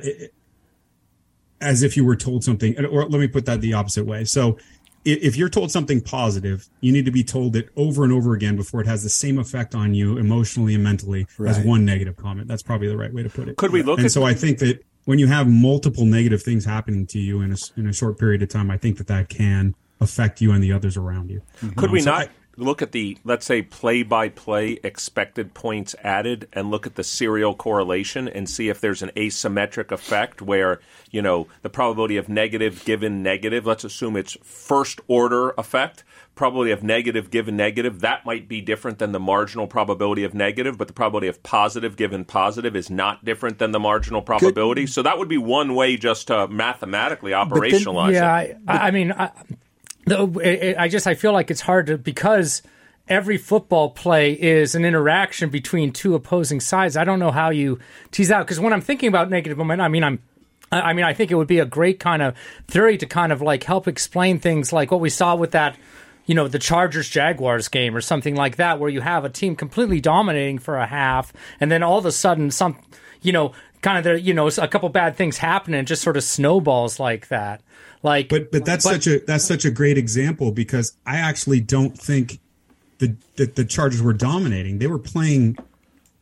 as 1.64 1.82
if 1.82 1.96
you 1.96 2.04
were 2.04 2.16
told 2.16 2.44
something 2.44 2.78
or 2.86 3.08
let 3.08 3.18
me 3.18 3.26
put 3.26 3.46
that 3.46 3.60
the 3.60 3.72
opposite 3.72 4.04
way. 4.04 4.24
So 4.24 4.58
if 5.04 5.36
you're 5.36 5.50
told 5.50 5.70
something 5.70 6.00
positive 6.00 6.66
you 6.80 6.90
need 6.90 7.04
to 7.04 7.10
be 7.10 7.22
told 7.22 7.56
it 7.56 7.68
over 7.76 8.04
and 8.04 8.12
over 8.12 8.32
again 8.32 8.56
before 8.56 8.80
it 8.80 8.86
has 8.86 9.02
the 9.02 9.10
same 9.10 9.38
effect 9.38 9.74
on 9.74 9.92
you 9.92 10.16
emotionally 10.16 10.74
and 10.74 10.82
mentally 10.82 11.26
right. 11.36 11.50
as 11.50 11.64
one 11.64 11.84
negative 11.84 12.16
comment. 12.16 12.48
That's 12.48 12.62
probably 12.62 12.88
the 12.88 12.96
right 12.96 13.12
way 13.12 13.22
to 13.22 13.28
put 13.28 13.48
it. 13.48 13.56
Could 13.56 13.72
we 13.72 13.82
look 13.82 13.98
and 13.98 14.06
at 14.06 14.12
so 14.12 14.24
i 14.24 14.32
think 14.32 14.58
that 14.58 14.82
when 15.04 15.18
you 15.18 15.26
have 15.26 15.46
multiple 15.46 16.06
negative 16.06 16.42
things 16.42 16.64
happening 16.64 17.06
to 17.08 17.18
you 17.18 17.42
in 17.42 17.52
a, 17.52 17.56
in 17.76 17.86
a 17.86 17.92
short 17.92 18.18
period 18.18 18.42
of 18.42 18.48
time 18.48 18.70
i 18.70 18.78
think 18.78 18.96
that 18.96 19.06
that 19.08 19.28
can 19.28 19.74
affect 20.00 20.40
you 20.40 20.52
and 20.52 20.62
the 20.62 20.72
others 20.72 20.96
around 20.96 21.30
you. 21.30 21.42
Could 21.76 21.86
um, 21.86 21.92
we 21.92 22.00
so 22.00 22.12
not 22.12 22.28
I, 22.28 22.28
look 22.56 22.82
at 22.82 22.92
the 22.92 23.18
let's 23.24 23.46
say 23.46 23.62
play 23.62 24.02
by 24.02 24.28
play 24.28 24.78
expected 24.84 25.54
points 25.54 25.94
added 26.02 26.48
and 26.52 26.70
look 26.70 26.86
at 26.86 26.94
the 26.94 27.04
serial 27.04 27.54
correlation 27.54 28.28
and 28.28 28.48
see 28.48 28.68
if 28.68 28.80
there's 28.80 29.02
an 29.02 29.10
asymmetric 29.16 29.90
effect 29.90 30.40
where 30.40 30.80
you 31.10 31.22
know 31.22 31.46
the 31.62 31.70
probability 31.70 32.16
of 32.16 32.28
negative 32.28 32.84
given 32.84 33.22
negative 33.22 33.66
let's 33.66 33.84
assume 33.84 34.16
it's 34.16 34.36
first 34.42 35.00
order 35.08 35.50
effect 35.58 36.04
probability 36.34 36.72
of 36.72 36.82
negative 36.82 37.30
given 37.30 37.56
negative 37.56 38.00
that 38.00 38.26
might 38.26 38.48
be 38.48 38.60
different 38.60 38.98
than 38.98 39.12
the 39.12 39.20
marginal 39.20 39.66
probability 39.66 40.24
of 40.24 40.34
negative 40.34 40.76
but 40.76 40.88
the 40.88 40.94
probability 40.94 41.28
of 41.28 41.42
positive 41.42 41.96
given 41.96 42.24
positive 42.24 42.74
is 42.74 42.90
not 42.90 43.24
different 43.24 43.58
than 43.58 43.72
the 43.72 43.80
marginal 43.80 44.22
probability 44.22 44.82
Good. 44.82 44.90
so 44.90 45.02
that 45.02 45.18
would 45.18 45.28
be 45.28 45.38
one 45.38 45.74
way 45.74 45.96
just 45.96 46.28
to 46.28 46.48
mathematically 46.48 47.32
operationalize 47.32 48.12
then, 48.12 48.14
yeah, 48.14 48.38
it 48.40 48.58
I, 48.66 48.88
I 48.88 48.90
mean 48.90 49.12
I, 49.12 49.30
I 50.10 50.88
just 50.88 51.06
I 51.06 51.14
feel 51.14 51.32
like 51.32 51.50
it's 51.50 51.60
hard 51.60 51.86
to 51.86 51.98
because 51.98 52.62
every 53.08 53.36
football 53.36 53.90
play 53.90 54.32
is 54.32 54.74
an 54.74 54.84
interaction 54.84 55.50
between 55.50 55.92
two 55.92 56.14
opposing 56.14 56.60
sides. 56.60 56.96
I 56.96 57.04
don't 57.04 57.18
know 57.18 57.30
how 57.30 57.50
you 57.50 57.78
tease 58.10 58.30
out 58.30 58.46
because 58.46 58.60
when 58.60 58.72
I'm 58.72 58.80
thinking 58.80 59.08
about 59.08 59.30
negative 59.30 59.58
momentum, 59.58 59.84
I 59.84 59.88
mean 59.88 60.04
I'm 60.04 60.18
I 60.72 60.92
mean 60.92 61.04
I 61.04 61.12
think 61.12 61.30
it 61.30 61.36
would 61.36 61.48
be 61.48 61.58
a 61.58 61.66
great 61.66 62.00
kind 62.00 62.22
of 62.22 62.34
theory 62.68 62.96
to 62.98 63.06
kind 63.06 63.32
of 63.32 63.40
like 63.42 63.64
help 63.64 63.86
explain 63.88 64.38
things 64.38 64.72
like 64.72 64.90
what 64.90 65.00
we 65.00 65.10
saw 65.10 65.34
with 65.36 65.52
that 65.52 65.76
you 66.26 66.34
know 66.34 66.48
the 66.48 66.58
Chargers 66.58 67.08
Jaguars 67.08 67.68
game 67.68 67.94
or 67.96 68.00
something 68.00 68.34
like 68.34 68.56
that 68.56 68.78
where 68.78 68.90
you 68.90 69.00
have 69.00 69.24
a 69.24 69.30
team 69.30 69.56
completely 69.56 70.00
dominating 70.00 70.58
for 70.58 70.78
a 70.78 70.86
half 70.86 71.32
and 71.60 71.70
then 71.70 71.82
all 71.82 71.98
of 71.98 72.06
a 72.06 72.12
sudden 72.12 72.50
some 72.50 72.78
you 73.22 73.32
know 73.32 73.52
kind 73.82 73.98
of 73.98 74.04
there 74.04 74.16
you 74.16 74.32
know 74.32 74.48
a 74.48 74.68
couple 74.68 74.88
bad 74.88 75.16
things 75.16 75.38
happen 75.38 75.74
and 75.74 75.86
just 75.86 76.02
sort 76.02 76.16
of 76.16 76.24
snowballs 76.24 76.98
like 76.98 77.28
that 77.28 77.60
like, 78.04 78.28
but 78.28 78.52
but 78.52 78.64
that's 78.64 78.84
but, 78.84 79.02
such 79.02 79.06
a 79.06 79.18
that's 79.20 79.44
such 79.44 79.64
a 79.64 79.70
great 79.70 79.96
example 79.96 80.52
because 80.52 80.96
I 81.06 81.16
actually 81.16 81.60
don't 81.60 81.98
think 81.98 82.38
the 82.98 83.16
that 83.36 83.56
the 83.56 83.64
Chargers 83.64 84.02
were 84.02 84.12
dominating. 84.12 84.78
They 84.78 84.86
were 84.86 84.98
playing 84.98 85.56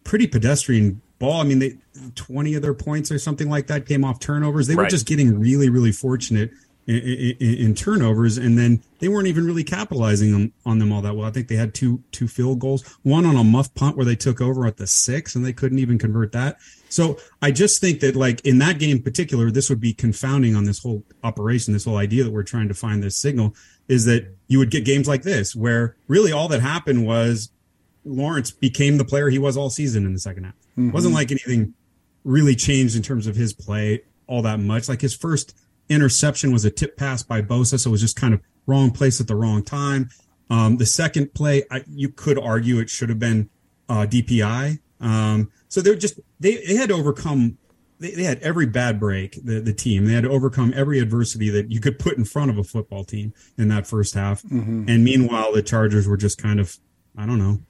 pretty 0.04 0.28
pedestrian 0.28 1.02
ball. 1.18 1.40
I 1.40 1.44
mean, 1.44 1.58
they 1.58 1.76
twenty 2.14 2.54
of 2.54 2.62
their 2.62 2.72
points 2.72 3.10
or 3.10 3.18
something 3.18 3.50
like 3.50 3.66
that 3.66 3.86
came 3.86 4.04
off 4.04 4.20
turnovers. 4.20 4.68
They 4.68 4.76
right. 4.76 4.84
were 4.84 4.90
just 4.90 5.06
getting 5.06 5.40
really 5.40 5.68
really 5.68 5.90
fortunate 5.90 6.52
in, 6.86 6.96
in, 6.96 7.54
in, 7.54 7.74
turnovers, 7.74 8.38
and 8.38 8.56
then 8.56 8.82
they 8.98 9.08
weren't 9.08 9.28
even 9.28 9.44
really 9.44 9.64
capitalizing 9.64 10.34
on, 10.34 10.52
on 10.64 10.78
them 10.78 10.92
all 10.92 11.02
that 11.02 11.14
well. 11.14 11.26
I 11.26 11.30
think 11.32 11.48
they 11.48 11.56
had 11.56 11.74
two 11.74 12.02
two 12.12 12.28
field 12.28 12.60
goals, 12.60 12.82
one 13.02 13.26
on 13.26 13.36
a 13.36 13.44
muff 13.44 13.74
punt 13.74 13.96
where 13.96 14.06
they 14.06 14.16
took 14.16 14.40
over 14.40 14.66
at 14.66 14.76
the 14.76 14.86
six, 14.86 15.34
and 15.34 15.44
they 15.44 15.52
couldn't 15.52 15.80
even 15.80 15.98
convert 15.98 16.30
that. 16.32 16.58
So 16.92 17.16
I 17.40 17.52
just 17.52 17.80
think 17.80 18.00
that 18.00 18.16
like 18.16 18.44
in 18.44 18.58
that 18.58 18.78
game 18.78 18.98
in 18.98 19.02
particular, 19.02 19.50
this 19.50 19.70
would 19.70 19.80
be 19.80 19.94
confounding 19.94 20.54
on 20.54 20.64
this 20.64 20.78
whole 20.78 21.02
operation, 21.24 21.72
this 21.72 21.86
whole 21.86 21.96
idea 21.96 22.22
that 22.22 22.30
we're 22.30 22.42
trying 22.42 22.68
to 22.68 22.74
find 22.74 23.02
this 23.02 23.16
signal 23.16 23.56
is 23.88 24.04
that 24.04 24.36
you 24.48 24.58
would 24.58 24.70
get 24.70 24.84
games 24.84 25.08
like 25.08 25.22
this 25.22 25.56
where 25.56 25.96
really 26.06 26.32
all 26.32 26.48
that 26.48 26.60
happened 26.60 27.06
was 27.06 27.50
Lawrence 28.04 28.50
became 28.50 28.98
the 28.98 29.06
player 29.06 29.30
he 29.30 29.38
was 29.38 29.56
all 29.56 29.70
season 29.70 30.04
in 30.04 30.12
the 30.12 30.18
second 30.18 30.44
half. 30.44 30.54
Mm-hmm. 30.72 30.90
It 30.90 30.94
wasn't 30.94 31.14
like 31.14 31.30
anything 31.30 31.72
really 32.24 32.54
changed 32.54 32.94
in 32.94 33.02
terms 33.02 33.26
of 33.26 33.36
his 33.36 33.54
play 33.54 34.02
all 34.26 34.42
that 34.42 34.60
much. 34.60 34.88
Like 34.88 35.00
his 35.00 35.14
first 35.14 35.56
interception 35.88 36.52
was 36.52 36.66
a 36.66 36.70
tip 36.70 36.98
pass 36.98 37.22
by 37.22 37.40
Bosa, 37.40 37.80
so 37.80 37.88
it 37.88 37.92
was 37.92 38.02
just 38.02 38.16
kind 38.16 38.34
of 38.34 38.40
wrong 38.66 38.90
place 38.90 39.18
at 39.18 39.28
the 39.28 39.34
wrong 39.34 39.62
time. 39.64 40.10
Um, 40.50 40.76
the 40.76 40.86
second 40.86 41.32
play, 41.32 41.62
I, 41.70 41.84
you 41.88 42.10
could 42.10 42.38
argue 42.38 42.80
it 42.80 42.90
should 42.90 43.08
have 43.08 43.18
been 43.18 43.48
uh, 43.88 44.06
DPI. 44.06 44.78
Um, 45.02 45.50
so 45.68 45.80
they're 45.80 45.96
just 45.96 46.20
they, 46.38 46.56
they 46.64 46.76
had 46.76 46.88
to 46.90 46.94
overcome 46.94 47.58
they, 47.98 48.10
they 48.12 48.24
had 48.24 48.38
every 48.40 48.66
bad 48.66 49.00
break 49.00 49.38
the, 49.44 49.60
the 49.60 49.72
team 49.72 50.06
they 50.06 50.12
had 50.12 50.24
to 50.24 50.30
overcome 50.30 50.72
every 50.76 50.98
adversity 50.98 51.48
that 51.50 51.70
you 51.70 51.80
could 51.80 51.98
put 51.98 52.16
in 52.16 52.24
front 52.24 52.50
of 52.50 52.58
a 52.58 52.64
football 52.64 53.04
team 53.04 53.32
in 53.56 53.68
that 53.68 53.86
first 53.86 54.14
half 54.14 54.42
mm-hmm. 54.42 54.84
and 54.88 55.04
meanwhile 55.04 55.52
the 55.52 55.62
chargers 55.62 56.06
were 56.06 56.16
just 56.16 56.40
kind 56.40 56.60
of 56.60 56.76
i 57.16 57.24
don't 57.24 57.38
know 57.38 57.60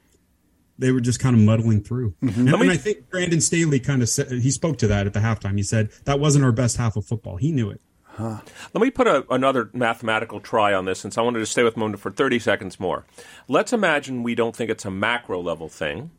they 0.79 0.91
were 0.91 1.01
just 1.01 1.21
kind 1.21 1.37
of 1.37 1.43
muddling 1.43 1.83
through 1.83 2.15
mm-hmm. 2.23 2.49
and, 2.49 2.63
and, 2.63 2.71
i 2.71 2.77
think 2.77 3.09
brandon 3.11 3.41
staley 3.41 3.79
kind 3.79 4.03
of 4.03 4.09
said 4.09 4.31
he 4.31 4.51
spoke 4.51 4.79
to 4.79 4.87
that 4.87 5.07
at 5.07 5.13
the 5.13 5.21
halftime 5.21 5.57
he 5.57 5.63
said 5.63 5.91
that 6.05 6.19
wasn't 6.19 6.45
our 6.45 6.53
best 6.53 6.77
half 6.77 6.97
of 6.97 7.07
football 7.07 7.37
he 7.37 7.53
knew 7.53 7.71
it 7.71 7.81
Huh. 8.17 8.41
Let 8.75 8.83
me 8.83 8.91
put 8.91 9.07
a, 9.07 9.25
another 9.31 9.71
mathematical 9.73 10.39
try 10.39 10.75
on 10.75 10.85
this 10.85 11.01
since 11.01 11.17
I 11.17 11.23
wanted 11.23 11.39
to 11.39 11.47
stay 11.47 11.63
with 11.63 11.79
Mona 11.79 11.97
for 11.97 12.11
30 12.11 12.41
seconds 12.41 12.79
more. 12.79 13.07
Let's 13.49 13.73
imagine 13.73 14.23
we 14.23 14.35
don't 14.35 14.55
think 14.55 14.71
it's 14.71 14.85
a 14.85 14.91
macro 14.91 15.41
level 15.41 15.71
thing 15.71 16.11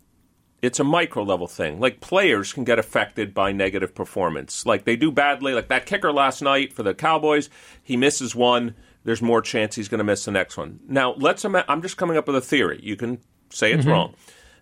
it's 0.63 0.79
a 0.79 0.83
micro 0.83 1.23
level 1.23 1.45
thing. 1.45 1.81
Like 1.81 1.99
players 1.99 2.53
can 2.53 2.63
get 2.63 2.79
affected 2.79 3.33
by 3.33 3.51
negative 3.51 3.93
performance. 3.93 4.65
Like 4.65 4.85
they 4.85 4.95
do 4.95 5.11
badly, 5.11 5.53
like 5.53 5.67
that 5.67 5.85
kicker 5.85 6.11
last 6.11 6.41
night 6.41 6.71
for 6.71 6.83
the 6.83 6.93
Cowboys, 6.93 7.49
he 7.83 7.97
misses 7.97 8.33
one. 8.33 8.73
There's 9.03 9.21
more 9.21 9.41
chance 9.41 9.75
he's 9.75 9.89
going 9.89 9.99
to 9.99 10.05
miss 10.05 10.23
the 10.23 10.31
next 10.31 10.55
one. 10.55 10.79
Now, 10.87 11.15
let's. 11.15 11.43
Ima- 11.43 11.65
I'm 11.67 11.81
just 11.81 11.97
coming 11.97 12.15
up 12.15 12.27
with 12.27 12.37
a 12.37 12.41
theory. 12.41 12.79
You 12.81 12.95
can 12.95 13.19
say 13.49 13.73
it's 13.73 13.81
mm-hmm. 13.81 13.91
wrong. 13.91 14.15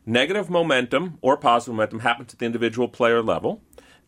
Negative 0.04 0.50
momentum 0.50 1.20
or 1.22 1.38
positive 1.38 1.76
momentum 1.76 2.00
happens 2.00 2.34
at 2.34 2.40
the 2.40 2.48
individual 2.48 2.88
player 2.88 3.22
level, 3.22 3.62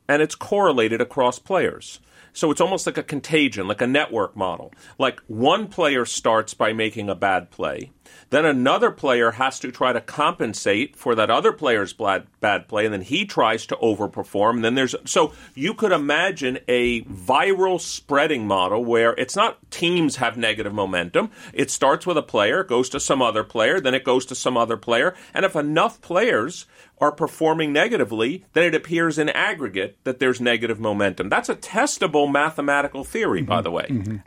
and 0.08 0.22
it's 0.22 0.36
correlated 0.36 1.02
across 1.02 1.40
players. 1.40 2.00
So 2.34 2.50
it's 2.50 2.62
almost 2.62 2.88
like 2.88 2.98
a 2.98 3.04
contagion, 3.04 3.68
like 3.68 3.82
a 3.82 3.88
network 3.88 4.36
model. 4.36 4.74
Like 4.98 5.22
one 5.28 5.68
player 5.68 6.04
starts 6.04 6.56
by 6.56 6.74
making 6.74 7.08
a 7.08 7.16
bad 7.16 7.52
play. 7.52 7.92
Then 8.32 8.46
another 8.46 8.90
player 8.90 9.32
has 9.32 9.60
to 9.60 9.72
try 9.72 9.94
to 9.94 10.02
compensate 10.02 10.96
for 10.96 11.14
that 11.16 11.30
other 11.30 11.54
player's 11.54 11.94
bad, 11.94 12.26
bad 12.40 12.68
play, 12.68 12.86
and 12.86 12.94
then 12.94 13.02
he 13.02 13.26
tries 13.26 13.68
to 13.68 13.76
overperform. 13.76 14.56
And 14.56 14.66
then 14.66 14.76
there's 14.76 14.96
so 15.06 15.34
you 15.54 15.76
could 15.76 15.92
imagine 15.92 16.58
a 16.68 17.04
viral 17.04 17.80
spreading 17.80 18.48
model 18.48 18.84
where 18.84 19.14
it's 19.14 19.36
not 19.36 19.60
teams 19.70 20.16
have 20.16 20.36
negative 20.36 20.74
momentum. 20.74 21.30
It 21.54 21.70
starts 21.70 22.08
with 22.08 22.18
a 22.18 22.24
player, 22.24 22.64
goes 22.64 22.90
to 22.90 23.00
some 23.00 23.22
other 23.22 23.44
player, 23.44 23.80
then 23.80 23.94
it 23.94 24.04
goes 24.04 24.26
to 24.28 24.36
some 24.36 24.58
other 24.58 24.78
player, 24.78 25.16
and 25.34 25.46
if 25.46 25.56
enough 25.56 26.02
players 26.02 26.66
are 27.04 27.12
performing 27.12 27.74
negatively, 27.74 28.46
then 28.54 28.64
it 28.64 28.74
appears 28.74 29.20
in 29.20 29.30
aggregate 29.30 29.98
that 30.06 30.20
there's 30.20 30.40
negative 30.42 30.80
momentum. 30.80 31.30
That's 31.30 31.50
a 31.50 31.56
testable 31.56 32.32
mathematical 32.32 33.04
theory, 33.04 33.42
by 33.42 33.62
the 33.62 33.72
way. 33.72 33.86
Mm-hmm. 33.90 34.18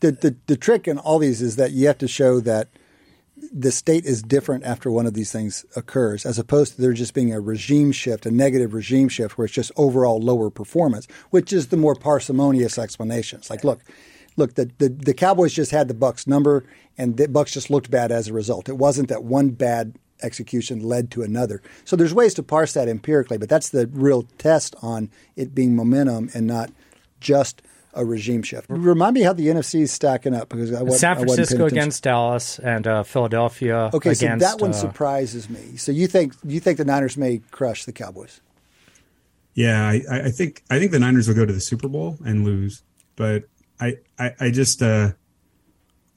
The, 0.00 0.12
the 0.12 0.36
the 0.46 0.56
trick 0.56 0.88
in 0.88 0.98
all 0.98 1.18
these 1.18 1.42
is 1.42 1.56
that 1.56 1.72
you 1.72 1.86
have 1.86 1.98
to 1.98 2.08
show 2.08 2.40
that 2.40 2.68
the 3.52 3.72
state 3.72 4.04
is 4.04 4.22
different 4.22 4.64
after 4.64 4.90
one 4.90 5.06
of 5.06 5.14
these 5.14 5.32
things 5.32 5.66
occurs, 5.76 6.24
as 6.24 6.38
opposed 6.38 6.74
to 6.74 6.80
there 6.80 6.92
just 6.92 7.14
being 7.14 7.32
a 7.32 7.40
regime 7.40 7.92
shift, 7.92 8.24
a 8.26 8.30
negative 8.30 8.72
regime 8.72 9.08
shift, 9.08 9.36
where 9.36 9.44
it's 9.44 9.54
just 9.54 9.72
overall 9.76 10.20
lower 10.20 10.48
performance, 10.50 11.06
which 11.30 11.52
is 11.52 11.68
the 11.68 11.76
more 11.76 11.94
parsimonious 11.94 12.78
explanation. 12.78 13.40
It's 13.40 13.50
like, 13.50 13.64
look, 13.64 13.80
look, 14.36 14.54
the, 14.54 14.70
the, 14.78 14.88
the 14.88 15.14
Cowboys 15.14 15.52
just 15.52 15.72
had 15.72 15.88
the 15.88 15.94
Bucks 15.94 16.26
number, 16.26 16.64
and 16.96 17.16
the 17.16 17.28
Bucks 17.28 17.52
just 17.52 17.70
looked 17.70 17.90
bad 17.90 18.12
as 18.12 18.28
a 18.28 18.32
result. 18.32 18.68
It 18.68 18.78
wasn't 18.78 19.08
that 19.08 19.24
one 19.24 19.50
bad 19.50 19.98
execution 20.22 20.80
led 20.80 21.10
to 21.12 21.22
another. 21.22 21.62
So 21.84 21.96
there's 21.96 22.14
ways 22.14 22.34
to 22.34 22.42
parse 22.42 22.72
that 22.74 22.88
empirically, 22.88 23.38
but 23.38 23.48
that's 23.48 23.70
the 23.70 23.86
real 23.88 24.22
test 24.38 24.74
on 24.82 25.10
it 25.36 25.54
being 25.54 25.76
momentum 25.76 26.30
and 26.34 26.46
not 26.46 26.70
just 27.20 27.62
a 27.94 28.04
regime 28.04 28.42
shift. 28.42 28.66
Remind 28.68 29.14
me 29.14 29.22
how 29.22 29.32
the 29.32 29.48
NFC 29.48 29.82
is 29.82 29.92
stacking 29.92 30.34
up 30.34 30.48
because 30.48 30.72
I 30.72 30.82
wasn't, 30.82 31.00
San 31.00 31.16
I 31.16 31.20
wasn't 31.20 31.36
Francisco 31.36 31.66
against 31.66 32.02
Dallas 32.02 32.58
and 32.58 32.86
uh, 32.86 33.02
Philadelphia. 33.02 33.90
Okay, 33.92 34.14
so 34.14 34.36
that 34.36 34.60
one 34.60 34.70
uh, 34.70 34.74
surprises 34.74 35.50
me. 35.50 35.76
So 35.76 35.92
you 35.92 36.06
think 36.06 36.34
you 36.44 36.60
think 36.60 36.78
the 36.78 36.84
Niners 36.84 37.16
may 37.16 37.42
crush 37.50 37.84
the 37.84 37.92
Cowboys? 37.92 38.40
Yeah, 39.54 39.86
I, 39.86 40.02
I 40.10 40.30
think 40.30 40.62
I 40.70 40.78
think 40.78 40.92
the 40.92 40.98
Niners 40.98 41.28
will 41.28 41.34
go 41.34 41.44
to 41.44 41.52
the 41.52 41.60
Super 41.60 41.88
Bowl 41.88 42.16
and 42.24 42.44
lose, 42.44 42.82
but 43.16 43.44
I 43.78 43.98
I, 44.18 44.30
I 44.40 44.50
just 44.50 44.82
uh, 44.82 45.12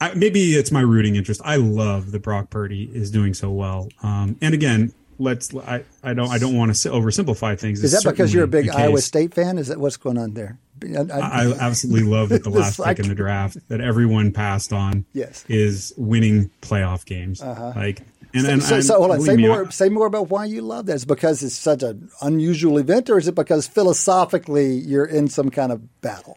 I, 0.00 0.14
maybe 0.14 0.54
it's 0.54 0.70
my 0.70 0.80
rooting 0.82 1.16
interest. 1.16 1.40
I 1.44 1.56
love 1.56 2.12
that 2.12 2.20
Brock 2.22 2.50
Purdy 2.50 2.90
is 2.92 3.10
doing 3.10 3.32
so 3.34 3.50
well. 3.50 3.88
Um, 4.02 4.36
and 4.42 4.52
again, 4.54 4.92
let's 5.18 5.54
I, 5.54 5.84
I 6.02 6.12
don't 6.14 6.28
I 6.28 6.36
don't 6.38 6.54
want 6.56 6.74
to 6.74 6.88
oversimplify 6.90 7.58
things. 7.58 7.82
Is 7.82 7.94
It's 7.94 8.04
that 8.04 8.10
because 8.10 8.34
you're 8.34 8.44
a 8.44 8.48
big 8.48 8.68
Iowa. 8.68 8.98
State 9.00 9.32
fan? 9.34 9.56
Is 9.58 9.68
that 9.68 9.78
what's 9.80 9.96
going 9.96 10.18
on 10.18 10.34
there? 10.34 10.58
I, 10.84 11.00
I- 11.10 11.18
I 11.44 11.52
absolutely 11.58 12.02
love 12.06 12.28
that 12.28 12.44
the 12.44 12.50
last 12.60 12.78
like- 12.78 12.96
pick 12.98 13.04
in 13.06 13.08
the 13.08 13.14
draft 13.14 13.56
that 13.68 13.80
everyone 13.80 14.32
passed 14.32 14.72
on 14.74 15.06
Yes. 15.14 15.44
is 15.48 15.94
winning 15.96 16.50
playoff 16.60 17.06
games. 17.06 17.40
Like 17.42 18.02
and, 18.34 18.62
so, 18.62 18.74
and 18.74 18.84
so, 18.84 18.98
hold 18.98 19.12
on. 19.12 19.20
Say 19.22 19.36
me, 19.36 19.46
more. 19.46 19.70
Say 19.70 19.88
more 19.88 20.06
about 20.06 20.28
why 20.28 20.44
you 20.44 20.60
love 20.60 20.84
that. 20.86 20.96
Is 20.96 21.04
it 21.04 21.08
because 21.08 21.42
it's 21.42 21.54
such 21.54 21.82
an 21.82 22.10
unusual 22.20 22.76
event, 22.76 23.08
or 23.08 23.16
is 23.16 23.26
it 23.28 23.34
because 23.34 23.66
philosophically 23.66 24.74
you're 24.74 25.06
in 25.06 25.28
some 25.28 25.50
kind 25.50 25.72
of 25.72 26.00
battle? 26.02 26.36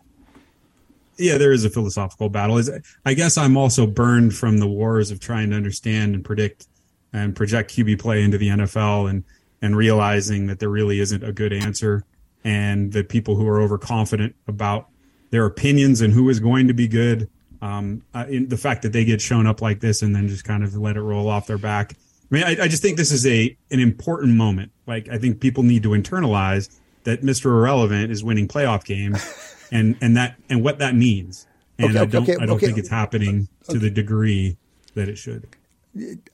Yeah, 1.19 1.37
there 1.37 1.51
is 1.51 1.65
a 1.65 1.69
philosophical 1.69 2.29
battle. 2.29 2.57
Is 2.57 2.71
I 3.05 3.13
guess 3.13 3.37
I'm 3.37 3.57
also 3.57 3.85
burned 3.85 4.33
from 4.33 4.57
the 4.57 4.67
wars 4.67 5.11
of 5.11 5.19
trying 5.19 5.49
to 5.51 5.55
understand 5.55 6.15
and 6.15 6.23
predict 6.23 6.67
and 7.13 7.35
project 7.35 7.71
QB 7.71 7.99
play 7.99 8.23
into 8.23 8.37
the 8.37 8.49
NFL 8.49 9.09
and 9.09 9.23
and 9.61 9.75
realizing 9.75 10.47
that 10.47 10.59
there 10.59 10.69
really 10.69 10.99
isn't 10.99 11.23
a 11.23 11.31
good 11.31 11.51
answer 11.51 12.05
and 12.43 12.93
that 12.93 13.09
people 13.09 13.35
who 13.35 13.47
are 13.47 13.61
overconfident 13.61 14.33
about 14.47 14.87
their 15.31 15.45
opinions 15.45 16.01
and 16.01 16.13
who 16.13 16.29
is 16.29 16.39
going 16.39 16.67
to 16.67 16.73
be 16.73 16.87
good, 16.87 17.29
um, 17.61 18.01
uh, 18.13 18.25
in 18.29 18.47
the 18.47 18.57
fact 18.57 18.81
that 18.81 18.93
they 18.93 19.03
get 19.03 19.21
shown 19.21 19.45
up 19.45 19.61
like 19.61 19.79
this 19.79 20.01
and 20.01 20.15
then 20.15 20.27
just 20.27 20.43
kind 20.43 20.63
of 20.63 20.75
let 20.75 20.95
it 20.95 21.01
roll 21.01 21.29
off 21.29 21.47
their 21.47 21.57
back. 21.57 21.93
I 22.31 22.35
mean, 22.35 22.43
I, 22.43 22.63
I 22.63 22.67
just 22.67 22.81
think 22.81 22.97
this 22.97 23.11
is 23.11 23.25
a 23.25 23.55
an 23.71 23.79
important 23.79 24.35
moment. 24.35 24.71
Like, 24.87 25.09
I 25.09 25.17
think 25.17 25.39
people 25.39 25.63
need 25.63 25.83
to 25.83 25.89
internalize 25.89 26.79
that 27.03 27.21
Mr. 27.21 27.45
Irrelevant 27.45 28.11
is 28.11 28.23
winning 28.23 28.47
playoff 28.47 28.85
games, 28.85 29.23
and 29.71 29.95
and 30.01 30.15
that 30.17 30.35
and 30.49 30.63
what 30.63 30.79
that 30.79 30.95
means. 30.95 31.45
And 31.77 31.91
Okay, 31.91 31.99
I 31.99 32.05
don't 32.05 32.23
okay, 32.23 32.33
I 32.41 32.45
don't 32.45 32.57
okay. 32.57 32.65
think 32.67 32.77
it's 32.77 32.89
happening 32.89 33.47
to 33.69 33.79
the 33.79 33.89
degree 33.89 34.57
that 34.95 35.07
it 35.07 35.17
should. 35.17 35.47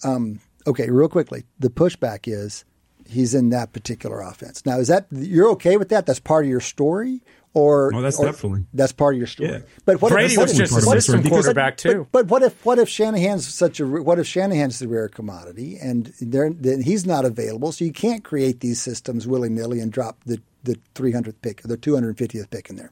Um, 0.04 0.39
okay, 0.68 0.89
real 0.89 1.08
quickly, 1.10 1.44
the 1.60 1.70
pushback 1.70 2.22
is 2.27 2.65
he's 3.08 3.34
in 3.36 3.50
that 3.50 3.72
particular 3.74 4.22
offense. 4.22 4.65
Now, 4.65 4.80
is 4.80 4.88
that 4.88 5.08
you're 5.12 5.50
okay 5.51 5.77
with 5.77 5.89
that? 5.89 6.06
That's 6.06 6.20
part 6.20 6.46
of 6.46 6.50
your 6.50 6.60
story, 6.60 7.22
or 7.54 7.92
Oh, 7.94 8.01
that's 8.01 8.18
or- 8.20 8.25
definitely. 8.25 8.65
that's 8.74 8.92
part 8.92 9.13
of 9.13 9.20
your 9.20 9.27
story. 9.27 9.50
Yeah. 9.51 9.60
But 9.86 10.01
what 10.01 10.12
Brady 10.12 10.34
if, 10.34 10.39
was 10.39 10.58
just 10.58 10.74
part 10.74 10.84
a 10.84 10.88
of 10.88 10.94
system 10.94 11.13
story 11.13 11.24
because- 11.24 11.46
quarterback 11.46 11.77
too. 11.77 12.08
But, 12.12 12.25
but 12.27 12.32
what 12.32 12.42
if 12.44 12.65
what 12.65 12.80
if 12.80 12.89
Shanahan's 12.89 13.48
such 13.48 13.80
a 13.80 13.86
what 13.86 14.18
if 14.20 14.25
Shanahan's 14.27 14.80
the 14.80 14.88
rare 14.88 15.08
commodity 15.10 15.77
and 15.80 16.12
they're, 16.20 16.51
then 16.51 16.82
he's 16.82 17.06
not 17.06 17.24
available, 17.25 17.72
so 17.72 17.86
you 17.86 17.94
can't 17.94 18.24
create 18.24 18.62
these 18.62 18.82
systems 18.82 19.27
willy 19.27 19.50
nilly 19.50 19.80
and 19.80 19.92
drop 19.92 20.24
the 20.25 20.42
the 20.63 20.80
300th 20.96 21.36
pick 21.44 21.63
or 21.63 21.68
the 21.68 21.77
250th 21.77 22.50
pick 22.50 22.72
in 22.72 22.75
there. 22.77 22.89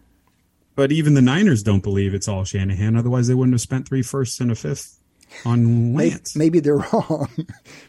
But 0.75 0.91
even 0.91 1.13
the 1.13 1.21
Niners 1.21 1.61
don't 1.63 1.83
believe 1.83 2.13
it's 2.13 2.27
all 2.27 2.43
Shanahan. 2.45 2.95
Otherwise, 2.95 3.27
they 3.27 3.33
wouldn't 3.35 3.53
have 3.53 3.61
spent 3.61 3.87
three 3.87 4.01
firsts 4.01 4.39
and 4.39 4.51
a 4.51 4.55
fifth 4.55 4.99
on 5.45 5.93
Maybe, 5.95 6.09
Lance. 6.11 6.35
maybe 6.35 6.59
they're 6.59 6.77
wrong. 6.93 7.29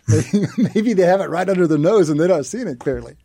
maybe, 0.09 0.47
maybe 0.75 0.93
they 0.93 1.05
have 1.05 1.21
it 1.21 1.31
right 1.31 1.49
under 1.49 1.67
their 1.67 1.79
nose 1.79 2.09
and 2.11 2.19
they're 2.21 2.29
not 2.29 2.45
seeing 2.47 2.69
it 2.69 2.79
clearly. 2.79 3.17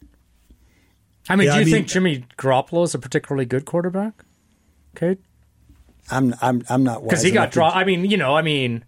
I 1.28 1.36
mean, 1.36 1.48
Yeah, 1.48 1.54
do 1.54 1.58
I 1.58 1.60
you 1.60 1.66
mean- 1.66 1.74
think 1.74 1.88
Jimmy 1.88 2.26
Garoppolo 2.38 2.84
is 2.86 2.94
a 2.96 3.00
particularly 3.00 3.46
good 3.46 3.66
quarterback? 3.66 4.24
Okay, 4.96 5.20
I'm 6.10 6.34
I'm 6.42 6.64
I'm 6.70 6.84
not 6.84 7.04
because 7.04 7.22
he 7.22 7.32
got 7.32 7.42
enough 7.42 7.50
to- 7.52 7.54
draw. 7.56 7.70
I 7.70 7.84
mean, 7.84 8.06
you 8.06 8.18
know, 8.18 8.36
I 8.36 8.42
mean 8.42 8.84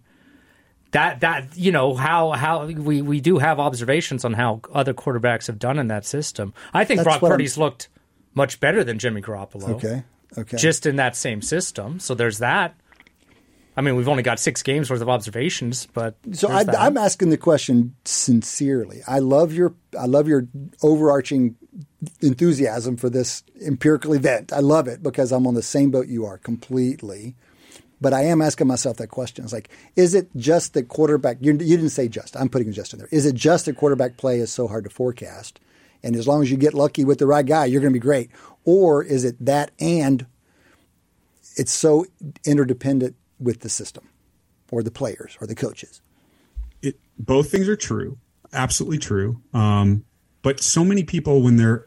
that 0.90 1.20
that 1.20 1.56
you 1.56 1.70
know 1.70 1.94
how 1.94 2.32
how 2.32 2.66
we 2.66 3.00
we 3.00 3.20
do 3.20 3.38
have 3.38 3.60
observations 3.60 4.24
on 4.24 4.32
how 4.32 4.60
other 4.74 4.92
quarterbacks 4.92 5.46
have 5.46 5.58
done 5.58 5.78
in 5.78 5.86
that 5.88 6.04
system. 6.04 6.52
I 6.74 6.84
think 6.84 6.98
That's 6.98 7.04
Brock 7.06 7.22
what 7.22 7.28
I'm- 7.30 7.36
Purdy's 7.38 7.56
looked 7.56 7.88
much 8.34 8.58
better 8.58 8.82
than 8.82 8.98
Jimmy 8.98 9.22
Garoppolo. 9.22 9.68
Okay. 9.76 10.02
Okay. 10.36 10.56
just 10.56 10.86
in 10.86 10.96
that 10.96 11.16
same 11.16 11.42
system. 11.42 12.00
So 12.00 12.14
there's 12.14 12.38
that. 12.38 12.74
I 13.76 13.80
mean, 13.80 13.96
we've 13.96 14.08
only 14.08 14.22
got 14.22 14.38
six 14.38 14.62
games 14.62 14.90
worth 14.90 15.00
of 15.00 15.08
observations, 15.08 15.88
but 15.94 16.16
So 16.32 16.48
I. 16.48 16.64
I'm 16.78 16.98
asking 16.98 17.30
the 17.30 17.38
question 17.38 17.94
sincerely. 18.04 19.00
I 19.06 19.18
love 19.18 19.52
your 19.52 19.74
I 19.98 20.06
love 20.06 20.28
your 20.28 20.46
overarching 20.82 21.56
enthusiasm 22.20 22.96
for 22.96 23.08
this 23.08 23.42
empirical 23.64 24.12
event. 24.12 24.52
I 24.52 24.60
love 24.60 24.88
it 24.88 25.02
because 25.02 25.32
I'm 25.32 25.46
on 25.46 25.54
the 25.54 25.62
same 25.62 25.90
boat 25.90 26.08
you 26.08 26.26
are 26.26 26.38
completely. 26.38 27.34
But 28.00 28.12
I 28.12 28.24
am 28.24 28.42
asking 28.42 28.66
myself 28.66 28.96
that 28.96 29.08
question. 29.08 29.44
It's 29.44 29.52
like, 29.52 29.70
is 29.94 30.12
it 30.12 30.28
just 30.34 30.74
the 30.74 30.82
quarterback? 30.82 31.36
You, 31.40 31.52
you 31.52 31.76
didn't 31.76 31.90
say 31.90 32.08
just. 32.08 32.36
I'm 32.36 32.48
putting 32.48 32.72
just 32.72 32.92
in 32.92 32.98
there. 32.98 33.08
Is 33.12 33.26
it 33.26 33.36
just 33.36 33.66
the 33.66 33.72
quarterback 33.72 34.16
play 34.16 34.40
is 34.40 34.50
so 34.50 34.66
hard 34.66 34.82
to 34.84 34.90
forecast? 34.90 35.60
And 36.02 36.16
as 36.16 36.26
long 36.26 36.42
as 36.42 36.50
you 36.50 36.56
get 36.56 36.74
lucky 36.74 37.04
with 37.04 37.20
the 37.20 37.28
right 37.28 37.46
guy, 37.46 37.66
you're 37.66 37.80
going 37.80 37.92
to 37.92 37.98
be 37.98 38.02
great. 38.02 38.30
Or 38.64 39.02
is 39.02 39.24
it 39.24 39.44
that 39.44 39.72
and 39.80 40.26
it's 41.56 41.72
so 41.72 42.06
interdependent 42.44 43.16
with 43.38 43.60
the 43.60 43.68
system 43.68 44.08
or 44.70 44.82
the 44.82 44.90
players 44.90 45.36
or 45.40 45.46
the 45.46 45.54
coaches? 45.54 46.00
it, 46.82 46.98
both 47.18 47.50
things 47.50 47.68
are 47.68 47.76
true, 47.76 48.18
absolutely 48.52 48.98
true. 48.98 49.40
Um, 49.54 50.04
but 50.42 50.60
so 50.60 50.84
many 50.84 51.04
people, 51.04 51.42
when 51.42 51.56
they're 51.56 51.86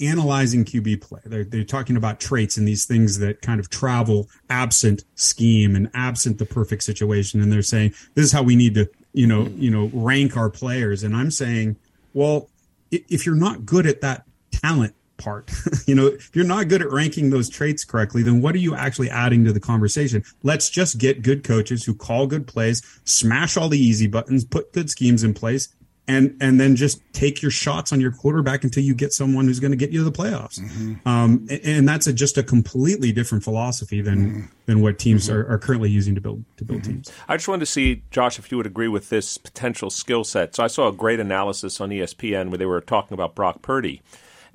analyzing 0.00 0.64
QB 0.64 1.00
play, 1.00 1.20
they're, 1.24 1.44
they're 1.44 1.64
talking 1.64 1.96
about 1.96 2.20
traits 2.20 2.56
and 2.56 2.66
these 2.66 2.84
things 2.84 3.18
that 3.18 3.42
kind 3.42 3.58
of 3.58 3.68
travel 3.68 4.28
absent 4.48 5.04
scheme 5.16 5.74
and 5.74 5.90
absent 5.94 6.38
the 6.38 6.46
perfect 6.46 6.84
situation, 6.84 7.42
and 7.42 7.52
they're 7.52 7.62
saying 7.62 7.92
this 8.14 8.24
is 8.24 8.32
how 8.32 8.42
we 8.42 8.56
need 8.56 8.74
to, 8.74 8.88
you 9.12 9.26
know, 9.26 9.48
you 9.56 9.70
know, 9.70 9.90
rank 9.92 10.36
our 10.36 10.50
players. 10.50 11.02
And 11.02 11.16
I'm 11.16 11.30
saying, 11.30 11.76
well, 12.14 12.48
if 12.90 13.26
you're 13.26 13.34
not 13.34 13.66
good 13.66 13.86
at 13.86 14.00
that 14.02 14.24
talent 14.52 14.94
part, 15.16 15.50
you 15.86 15.94
know, 15.94 16.06
if 16.06 16.34
you're 16.34 16.44
not 16.44 16.68
good 16.68 16.82
at 16.82 16.90
ranking 16.90 17.30
those 17.30 17.48
traits 17.48 17.84
correctly, 17.84 18.22
then 18.22 18.40
what 18.40 18.54
are 18.54 18.58
you 18.58 18.74
actually 18.74 19.10
adding 19.10 19.44
to 19.44 19.52
the 19.52 19.60
conversation? 19.60 20.24
Let's 20.42 20.70
just 20.70 20.98
get 20.98 21.22
good 21.22 21.44
coaches 21.44 21.84
who 21.84 21.94
call 21.94 22.26
good 22.26 22.46
plays, 22.46 22.82
smash 23.04 23.56
all 23.56 23.68
the 23.68 23.78
easy 23.78 24.06
buttons, 24.06 24.44
put 24.44 24.72
good 24.72 24.90
schemes 24.90 25.22
in 25.22 25.34
place, 25.34 25.68
and 26.08 26.36
and 26.40 26.60
then 26.60 26.76
just 26.76 27.00
take 27.12 27.42
your 27.42 27.50
shots 27.50 27.92
on 27.92 28.00
your 28.00 28.12
quarterback 28.12 28.64
until 28.64 28.82
you 28.82 28.94
get 28.94 29.12
someone 29.12 29.46
who's 29.46 29.60
going 29.60 29.72
to 29.72 29.76
get 29.76 29.90
you 29.90 29.98
to 29.98 30.04
the 30.04 30.12
playoffs. 30.12 30.60
Mm-hmm. 30.60 31.08
Um, 31.08 31.46
and, 31.50 31.60
and, 31.64 31.88
that's 31.88 32.06
a, 32.06 32.12
just 32.12 32.38
a 32.38 32.42
completely 32.42 33.12
different 33.12 33.42
philosophy 33.42 34.00
than 34.00 34.26
mm-hmm. 34.26 34.46
than 34.66 34.82
what 34.82 34.98
teams 34.98 35.28
mm-hmm. 35.28 35.38
are, 35.38 35.54
are, 35.54 35.58
currently 35.58 35.90
using 35.90 36.14
to 36.14 36.20
build 36.20 36.44
to 36.58 36.64
build 36.64 36.82
mm-hmm. 36.82 36.92
teams. 36.92 37.12
I 37.28 37.36
just 37.36 37.48
wanted 37.48 37.60
to 37.60 37.66
see, 37.66 38.02
Josh, 38.10 38.38
if 38.38 38.50
you 38.50 38.56
would 38.56 38.66
agree 38.66 38.88
with 38.88 39.08
this 39.08 39.38
potential 39.38 39.90
skill 39.90 40.24
set. 40.24 40.54
So 40.54 40.64
I 40.64 40.68
saw 40.68 40.88
a 40.88 40.92
great 40.92 41.20
analysis 41.20 41.80
on 41.80 41.90
ESPN 41.90 42.50
where 42.50 42.58
they 42.58 42.66
were 42.66 42.80
talking 42.80 43.14
about 43.14 43.34
Brock 43.34 43.62
Purdy, 43.62 44.02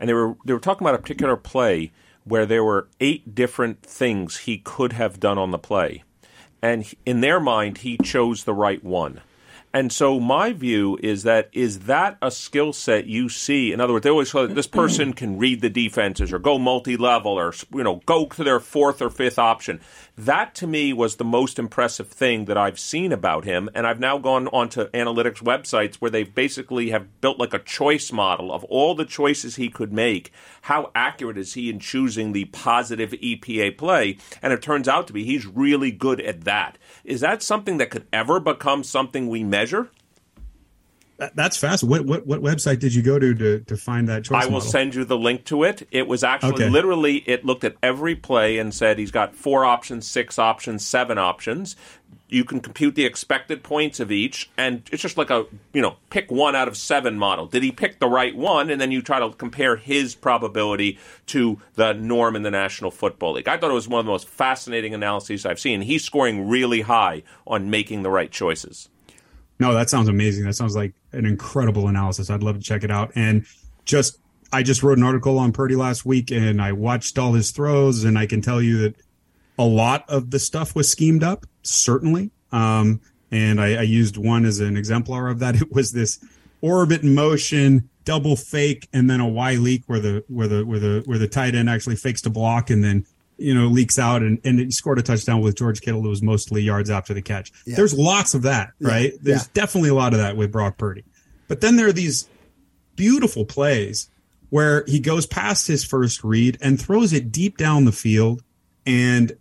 and 0.01 0.09
they 0.09 0.13
were 0.13 0.35
they 0.43 0.51
were 0.51 0.59
talking 0.59 0.85
about 0.85 0.95
a 0.95 1.01
particular 1.01 1.37
play 1.37 1.91
where 2.25 2.45
there 2.45 2.63
were 2.63 2.89
eight 2.99 3.33
different 3.33 3.83
things 3.83 4.39
he 4.39 4.57
could 4.57 4.93
have 4.93 5.19
done 5.19 5.37
on 5.37 5.51
the 5.51 5.59
play, 5.59 6.03
and 6.61 6.93
in 7.05 7.21
their 7.21 7.39
mind, 7.39 7.79
he 7.79 7.97
chose 7.99 8.43
the 8.43 8.53
right 8.53 8.83
one. 8.83 9.21
And 9.73 9.91
so 9.91 10.19
my 10.19 10.51
view 10.51 10.97
is 11.01 11.23
that 11.23 11.49
is 11.53 11.81
that 11.81 12.17
a 12.21 12.29
skill 12.29 12.73
set 12.73 13.07
you 13.07 13.29
see? 13.29 13.71
In 13.71 13.79
other 13.79 13.93
words, 13.93 14.03
they 14.03 14.09
always 14.09 14.31
say 14.31 14.47
this 14.47 14.67
mm-hmm. 14.67 14.79
person 14.79 15.13
can 15.13 15.37
read 15.37 15.61
the 15.61 15.69
defenses 15.69 16.33
or 16.33 16.39
go 16.39 16.59
multi-level 16.59 17.31
or 17.31 17.53
you 17.73 17.83
know 17.83 18.01
go 18.05 18.25
to 18.25 18.43
their 18.43 18.59
fourth 18.59 19.01
or 19.01 19.09
fifth 19.09 19.39
option. 19.39 19.79
That 20.17 20.53
to 20.55 20.67
me 20.67 20.91
was 20.91 21.15
the 21.15 21.23
most 21.23 21.57
impressive 21.57 22.09
thing 22.09 22.45
that 22.45 22.57
I've 22.57 22.79
seen 22.79 23.11
about 23.11 23.45
him. 23.45 23.69
And 23.73 23.87
I've 23.87 23.99
now 23.99 24.17
gone 24.17 24.47
onto 24.49 24.89
analytics 24.89 25.41
websites 25.41 25.95
where 25.95 26.11
they 26.11 26.23
basically 26.23 26.89
have 26.89 27.21
built 27.21 27.39
like 27.39 27.53
a 27.53 27.59
choice 27.59 28.11
model 28.11 28.51
of 28.51 28.63
all 28.65 28.93
the 28.93 29.05
choices 29.05 29.55
he 29.55 29.69
could 29.69 29.93
make. 29.93 30.31
How 30.63 30.91
accurate 30.93 31.37
is 31.37 31.53
he 31.53 31.69
in 31.69 31.79
choosing 31.79 32.33
the 32.33 32.45
positive 32.45 33.11
EPA 33.11 33.77
play? 33.77 34.17
And 34.41 34.51
it 34.51 34.61
turns 34.61 34.87
out 34.87 35.07
to 35.07 35.13
be 35.13 35.23
he's 35.23 35.47
really 35.47 35.91
good 35.91 36.19
at 36.19 36.41
that. 36.43 36.77
Is 37.03 37.21
that 37.21 37.41
something 37.41 37.77
that 37.77 37.89
could 37.89 38.07
ever 38.13 38.39
become 38.39 38.83
something 38.83 39.27
we 39.27 39.43
measure? 39.43 39.89
That's 41.35 41.57
fast. 41.57 41.83
What, 41.83 42.05
what 42.05 42.25
what 42.25 42.41
website 42.41 42.79
did 42.79 42.95
you 42.95 43.01
go 43.01 43.19
to 43.19 43.33
to, 43.33 43.59
to 43.59 43.77
find 43.77 44.07
that 44.09 44.25
choice? 44.25 44.43
I 44.43 44.45
will 44.45 44.53
model? 44.53 44.69
send 44.69 44.95
you 44.95 45.05
the 45.05 45.17
link 45.17 45.45
to 45.45 45.63
it. 45.63 45.87
It 45.91 46.07
was 46.07 46.23
actually 46.23 46.53
okay. 46.53 46.69
literally 46.69 47.17
it 47.27 47.45
looked 47.45 47.63
at 47.63 47.75
every 47.83 48.15
play 48.15 48.57
and 48.57 48.73
said 48.73 48.97
he's 48.97 49.11
got 49.11 49.35
four 49.35 49.65
options, 49.65 50.07
six 50.07 50.39
options, 50.39 50.85
seven 50.85 51.17
options. 51.17 51.75
You 52.27 52.45
can 52.45 52.61
compute 52.61 52.95
the 52.95 53.05
expected 53.05 53.61
points 53.61 53.99
of 53.99 54.09
each, 54.09 54.49
and 54.57 54.83
it's 54.91 55.01
just 55.01 55.17
like 55.17 55.29
a 55.29 55.45
you 55.73 55.81
know 55.81 55.97
pick 56.09 56.31
one 56.31 56.55
out 56.55 56.67
of 56.67 56.77
seven 56.77 57.17
model. 57.17 57.45
Did 57.45 57.61
he 57.61 57.71
pick 57.71 57.99
the 57.99 58.07
right 58.07 58.35
one? 58.35 58.69
And 58.69 58.79
then 58.79 58.91
you 58.91 59.01
try 59.01 59.19
to 59.19 59.29
compare 59.31 59.75
his 59.75 60.15
probability 60.15 60.97
to 61.27 61.61
the 61.75 61.93
norm 61.93 62.35
in 62.35 62.43
the 62.43 62.51
National 62.51 62.89
Football 62.89 63.33
League. 63.33 63.47
I 63.47 63.57
thought 63.57 63.69
it 63.69 63.75
was 63.75 63.87
one 63.87 63.99
of 63.99 64.05
the 64.05 64.11
most 64.11 64.27
fascinating 64.27 64.93
analyses 64.93 65.45
I've 65.45 65.59
seen. 65.59 65.81
He's 65.81 66.03
scoring 66.03 66.47
really 66.47 66.81
high 66.81 67.23
on 67.45 67.69
making 67.69 68.03
the 68.03 68.09
right 68.09 68.31
choices. 68.31 68.89
No, 69.61 69.75
that 69.75 69.91
sounds 69.91 70.09
amazing. 70.09 70.43
That 70.45 70.55
sounds 70.55 70.75
like 70.75 70.91
an 71.11 71.23
incredible 71.23 71.87
analysis. 71.87 72.31
I'd 72.31 72.41
love 72.41 72.55
to 72.57 72.63
check 72.63 72.83
it 72.83 72.89
out. 72.89 73.11
And 73.13 73.45
just, 73.85 74.17
I 74.51 74.63
just 74.63 74.81
wrote 74.81 74.97
an 74.97 75.03
article 75.03 75.37
on 75.37 75.51
Purdy 75.51 75.75
last 75.75 76.03
week 76.03 76.31
and 76.31 76.59
I 76.59 76.71
watched 76.71 77.19
all 77.19 77.33
his 77.33 77.51
throws 77.51 78.03
and 78.03 78.17
I 78.17 78.25
can 78.25 78.41
tell 78.41 78.59
you 78.59 78.79
that 78.79 78.95
a 79.59 79.63
lot 79.63 80.03
of 80.09 80.31
the 80.31 80.39
stuff 80.39 80.75
was 80.75 80.89
schemed 80.89 81.23
up, 81.23 81.45
certainly. 81.61 82.31
Um, 82.51 83.01
and 83.29 83.61
I, 83.61 83.75
I 83.75 83.81
used 83.83 84.17
one 84.17 84.45
as 84.45 84.61
an 84.61 84.75
exemplar 84.75 85.29
of 85.29 85.37
that. 85.37 85.55
It 85.61 85.71
was 85.71 85.91
this 85.91 86.17
orbit 86.61 87.03
motion, 87.03 87.87
double 88.03 88.35
fake, 88.35 88.89
and 88.93 89.07
then 89.07 89.19
a 89.19 89.27
Y 89.27 89.57
leak 89.57 89.83
where 89.85 89.99
the 89.99 90.23
where 90.27 90.47
the 90.47 90.65
where 90.65 90.79
the 90.79 91.03
where 91.05 91.19
the 91.19 91.27
tight 91.27 91.53
end 91.53 91.69
actually 91.69 91.97
fakes 91.97 92.23
to 92.23 92.31
block 92.31 92.71
and 92.71 92.83
then 92.83 93.05
you 93.41 93.53
know, 93.53 93.67
leaks 93.67 93.97
out 93.97 94.21
and, 94.21 94.39
and 94.43 94.59
he 94.59 94.71
scored 94.71 94.99
a 94.99 95.01
touchdown 95.01 95.41
with 95.41 95.55
George 95.55 95.81
Kittle. 95.81 96.05
It 96.05 96.09
was 96.09 96.21
mostly 96.21 96.61
yards 96.61 96.89
after 96.89 97.13
the 97.13 97.21
catch. 97.21 97.51
Yeah. 97.65 97.75
There's 97.75 97.93
lots 97.93 98.33
of 98.33 98.43
that, 98.43 98.71
right? 98.79 99.13
Yeah. 99.13 99.19
There's 99.21 99.43
yeah. 99.43 99.51
definitely 99.53 99.89
a 99.89 99.95
lot 99.95 100.13
of 100.13 100.19
that 100.19 100.37
with 100.37 100.51
Brock 100.51 100.77
Purdy. 100.77 101.03
But 101.47 101.61
then 101.61 101.75
there 101.75 101.87
are 101.87 101.93
these 101.93 102.29
beautiful 102.95 103.45
plays 103.45 104.09
where 104.49 104.83
he 104.85 104.99
goes 104.99 105.25
past 105.25 105.67
his 105.67 105.83
first 105.83 106.23
read 106.23 106.57
and 106.61 106.79
throws 106.79 107.13
it 107.13 107.31
deep 107.31 107.57
down 107.57 107.85
the 107.85 107.91
field 107.91 108.43
and 108.85 109.31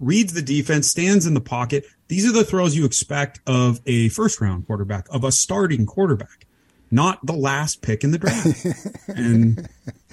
reads 0.00 0.32
the 0.32 0.42
defense, 0.42 0.88
stands 0.88 1.26
in 1.26 1.34
the 1.34 1.40
pocket. 1.40 1.84
These 2.08 2.28
are 2.28 2.32
the 2.32 2.44
throws 2.44 2.76
you 2.76 2.84
expect 2.84 3.40
of 3.46 3.80
a 3.86 4.08
first 4.08 4.40
round 4.40 4.66
quarterback, 4.66 5.06
of 5.10 5.24
a 5.24 5.32
starting 5.32 5.86
quarterback 5.86 6.46
not 6.94 7.26
the 7.26 7.32
last 7.32 7.82
pick 7.82 8.04
in 8.04 8.12
the 8.12 8.18
draft. 8.18 8.64
and 9.08 9.68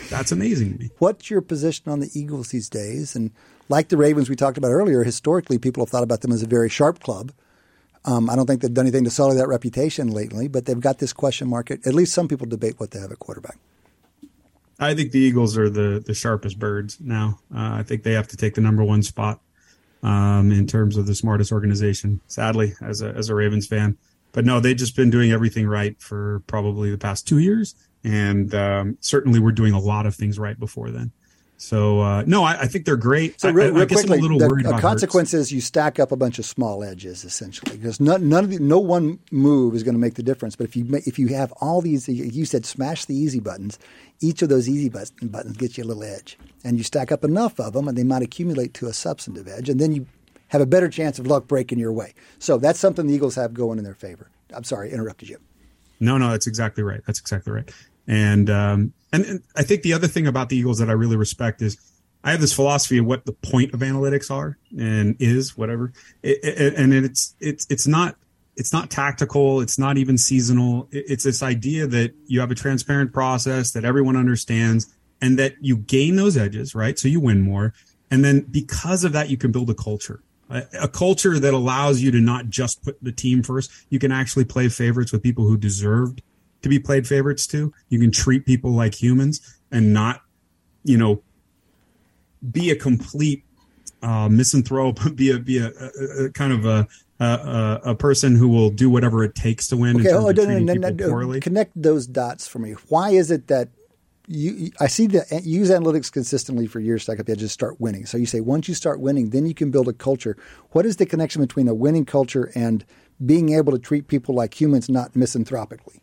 that's 0.10 0.32
amazing 0.32 0.74
to 0.74 0.80
me. 0.80 0.90
What's 0.98 1.30
your 1.30 1.42
position 1.42 1.92
on 1.92 2.00
the 2.00 2.10
Eagles 2.14 2.50
these 2.50 2.70
days? 2.70 3.16
And 3.16 3.32
like 3.70 3.90
the 3.90 3.98
Ravens 3.98 4.30
we 4.30 4.36
talked 4.36 4.58
about 4.58 4.72
earlier, 4.72 5.04
historically 5.04 5.60
people 5.60 5.86
have 5.86 5.92
thought 5.92 6.04
about 6.04 6.22
them 6.22 6.32
as 6.32 6.42
a 6.42 6.48
very 6.48 6.70
sharp 6.70 7.00
club. 7.00 7.32
Um, 8.04 8.32
I 8.32 8.36
don't 8.36 8.48
think 8.48 8.62
they've 8.62 8.74
done 8.74 8.86
anything 8.86 9.04
to 9.04 9.12
sully 9.12 9.38
that 9.38 9.48
reputation 9.48 10.08
lately, 10.08 10.48
but 10.48 10.66
they've 10.66 10.80
got 10.80 10.98
this 10.98 11.14
question 11.14 11.48
mark. 11.48 11.70
At 11.70 11.94
least 11.94 12.14
some 12.14 12.28
people 12.28 12.48
debate 12.48 12.80
what 12.80 12.92
they 12.92 13.00
have 13.00 13.12
at 13.12 13.20
quarterback. 13.20 13.58
I 14.80 14.96
think 14.96 15.12
the 15.12 15.20
Eagles 15.20 15.56
are 15.60 15.70
the 15.70 16.04
the 16.04 16.16
sharpest 16.16 16.58
birds 16.58 16.98
now. 17.00 17.40
Uh, 17.54 17.76
I 17.76 17.84
think 17.84 18.02
they 18.02 18.14
have 18.14 18.28
to 18.30 18.38
take 18.38 18.56
the 18.56 18.62
number 18.62 18.84
one 18.84 19.04
spot 19.04 19.40
um, 20.02 20.52
in 20.52 20.66
terms 20.66 20.98
of 20.98 21.06
the 21.06 21.14
smartest 21.14 21.52
organization. 21.52 22.20
Sadly, 22.26 22.74
as 22.82 23.04
a 23.04 23.10
as 23.10 23.30
a 23.30 23.36
Ravens 23.36 23.68
fan, 23.68 24.00
but 24.32 24.46
no, 24.46 24.60
they've 24.60 24.78
just 24.78 24.96
been 24.96 25.10
doing 25.10 25.32
everything 25.32 25.68
right 25.68 26.00
for 26.02 26.42
probably 26.48 26.92
the 26.92 26.98
past 26.98 27.28
two 27.28 27.40
years, 27.40 27.76
and 28.04 28.54
um, 28.56 28.98
certainly 29.02 29.40
we're 29.40 29.52
doing 29.52 29.74
a 29.74 29.80
lot 29.80 30.06
of 30.06 30.16
things 30.16 30.40
right 30.40 30.60
before 30.60 30.90
then. 30.90 31.12
So 31.62 32.02
uh, 32.02 32.24
no, 32.26 32.44
I, 32.44 32.62
I, 32.62 32.66
think 32.66 32.86
they're 32.86 32.96
great. 32.96 33.40
So 33.40 33.52
real, 33.52 33.78
I, 33.78 33.82
I 33.82 33.86
quickly, 33.86 34.20
the 34.20 34.78
consequence 34.82 35.32
is 35.32 35.52
you 35.52 35.62
stack 35.62 36.00
up 36.00 36.12
a 36.12 36.16
bunch 36.16 36.40
of 36.40 36.46
small 36.46 36.84
edges 36.84 37.24
essentially 37.24 37.78
because 37.78 38.00
none, 38.00 38.28
none 38.28 38.46
of 38.46 38.50
the, 38.50 38.58
no 38.58 38.80
one 38.80 39.20
move 39.30 39.76
is 39.76 39.84
going 39.84 39.94
to 39.94 40.00
make 40.00 40.16
the 40.16 40.24
difference. 40.24 40.56
But 40.56 40.66
if 40.66 40.76
you 40.76 40.88
if 41.06 41.20
you 41.20 41.28
have 41.28 41.52
all 41.62 41.80
these, 41.80 42.08
you 42.08 42.46
said 42.46 42.66
smash 42.66 43.06
the 43.06 43.16
easy 43.16 43.40
buttons. 43.40 43.78
Each 44.22 44.42
of 44.42 44.50
those 44.50 44.68
easy 44.68 44.90
button, 44.90 45.28
buttons 45.28 45.56
gets 45.56 45.78
you 45.78 45.84
a 45.84 45.86
little 45.86 46.04
edge, 46.04 46.36
and 46.64 46.80
you 46.80 46.84
stack 46.84 47.12
up 47.12 47.24
enough 47.24 47.60
of 47.60 47.74
them, 47.74 47.88
and 47.88 47.96
they 47.96 48.04
might 48.04 48.24
accumulate 48.24 48.74
to 48.76 48.88
a 48.88 48.94
substantive 48.94 49.48
edge, 49.48 49.70
and 49.70 49.80
then 49.80 49.92
you 49.92 50.08
have 50.52 50.62
a 50.62 50.66
better 50.66 50.90
chance 50.90 51.18
of 51.18 51.26
luck 51.26 51.48
breaking 51.48 51.80
your 51.80 51.94
way. 51.94 52.14
So 52.40 52.58
that's 52.58 52.78
something 52.78 53.08
the 53.08 53.14
Eagles 53.14 53.36
have 53.36 53.54
going 53.54 53.78
in 53.78 53.86
their 53.86 53.94
favor. 53.94 54.30
I'm 54.54 54.66
sorry, 54.66 54.92
interrupted 54.92 55.30
you. 55.30 55.38
No, 56.02 56.18
no, 56.18 56.32
that's 56.32 56.46
exactly 56.46 56.84
right. 56.84 57.00
That's 57.08 57.20
exactly 57.20 57.54
right. 57.54 57.72
And 58.06 58.50
um, 58.50 58.94
and, 59.14 59.24
and 59.26 59.44
I 59.56 59.64
think 59.64 59.84
the 59.84 59.94
other 59.94 60.08
thing 60.08 60.28
about 60.28 60.50
the 60.50 60.58
Eagles 60.58 60.80
that 60.80 60.90
I 60.90 60.94
really 60.94 61.16
respect 61.16 61.62
is 61.62 61.78
I 62.24 62.32
have 62.32 62.42
this 62.42 62.52
philosophy 62.54 62.98
of 62.98 63.06
what 63.06 63.26
the 63.26 63.32
point 63.32 63.74
of 63.74 63.80
analytics 63.80 64.30
are 64.30 64.58
and 64.78 65.16
is 65.20 65.58
whatever, 65.58 65.94
it, 66.22 66.40
it, 66.44 66.74
and 66.76 66.94
it's 66.94 67.34
it's 67.40 67.66
it's 67.70 67.88
not 67.88 68.18
it's 68.58 68.74
not 68.74 68.90
tactical. 68.90 69.62
It's 69.62 69.80
not 69.80 69.98
even 69.98 70.18
seasonal. 70.18 70.90
It's 70.92 71.24
this 71.24 71.42
idea 71.42 71.88
that 71.88 72.14
you 72.26 72.42
have 72.42 72.52
a 72.52 72.56
transparent 72.56 73.14
process 73.14 73.72
that 73.72 73.86
everyone 73.86 74.18
understands 74.18 74.94
and 75.22 75.40
that 75.40 75.54
you 75.62 75.78
gain 75.78 76.18
those 76.18 76.36
edges, 76.36 76.76
right? 76.76 77.00
So 77.00 77.08
you 77.08 77.22
win 77.22 77.40
more. 77.40 77.74
And 78.10 78.26
then 78.26 78.42
because 78.42 79.06
of 79.06 79.14
that, 79.14 79.30
you 79.30 79.38
can 79.38 79.54
build 79.54 79.70
a 79.70 79.74
culture 79.74 80.22
a, 80.52 80.88
culture 80.88 81.40
that 81.40 81.54
allows 81.54 82.02
you 82.02 82.12
to 82.12 82.20
not 82.20 82.50
just 82.50 82.84
put 82.84 82.98
the 83.02 83.12
team 83.12 83.44
first. 83.44 83.72
You 83.90 84.00
can 84.00 84.12
actually 84.12 84.46
play 84.46 84.70
favorites 84.70 85.12
with 85.12 85.24
people 85.24 85.46
who 85.46 85.58
deserved 85.58 86.22
to 86.62 86.70
be 86.70 86.80
played 86.80 87.08
favorites 87.08 87.48
too. 87.48 87.74
You 87.90 88.00
can 88.00 88.12
treat 88.12 88.46
people 88.46 88.72
like 88.72 88.94
humans 88.94 89.42
and 89.72 89.94
not, 89.94 90.22
you 90.84 90.98
know, 90.98 91.22
be 92.52 92.72
a 92.72 92.76
complete 92.76 93.44
uh, 94.02 94.30
misanthrope, 94.30 95.00
be 95.16 95.32
a 95.32 95.40
be 95.40 95.58
a, 95.58 95.68
a, 95.68 96.26
a 96.26 96.30
kind 96.32 96.54
of 96.54 96.66
a, 96.66 96.88
a, 97.20 97.80
a 97.86 97.96
person 97.96 98.36
who 98.36 98.50
will 98.50 98.70
do 98.70 98.90
whatever 98.90 99.24
it 99.24 99.36
takes 99.36 99.68
to 99.70 99.78
win. 99.78 100.00
Okay, 100.00 100.12
oh, 100.12 100.32
no, 100.32 100.46
no, 100.46 100.74
no, 100.74 101.40
connect 101.40 101.80
those 101.82 102.08
dots 102.08 102.48
for 102.48 102.60
me. 102.60 102.74
Why 102.90 103.12
is 103.12 103.32
it 103.32 103.48
that 103.48 103.70
you, 104.28 104.72
I 104.80 104.88
see 104.88 105.08
that 105.08 105.44
use 105.44 105.70
analytics 105.70 106.12
consistently 106.12 106.68
for 106.68 106.80
years 106.80 107.04
stack 107.04 107.20
up 107.20 107.26
the 107.26 107.32
edges 107.32 107.52
start 107.52 107.80
winning. 107.82 108.06
So 108.06 108.18
you 108.18 108.26
say 108.26 108.42
once 108.42 108.68
you 108.68 108.76
start 108.76 109.00
winning, 109.00 109.32
then 109.32 109.46
you 109.46 109.54
can 109.54 109.72
build 109.72 109.88
a 109.88 109.94
culture. 109.94 110.38
What 110.72 110.86
is 110.86 110.98
the 110.98 111.06
connection 111.06 111.42
between 111.42 111.68
a 111.68 111.74
winning 111.74 112.06
culture 112.06 112.52
and 112.56 112.86
being 113.26 113.54
able 113.54 113.72
to 113.74 113.80
treat 113.80 114.08
people 114.08 114.36
like 114.36 114.60
humans, 114.60 114.90
not 114.90 115.14
misanthropically? 115.14 116.02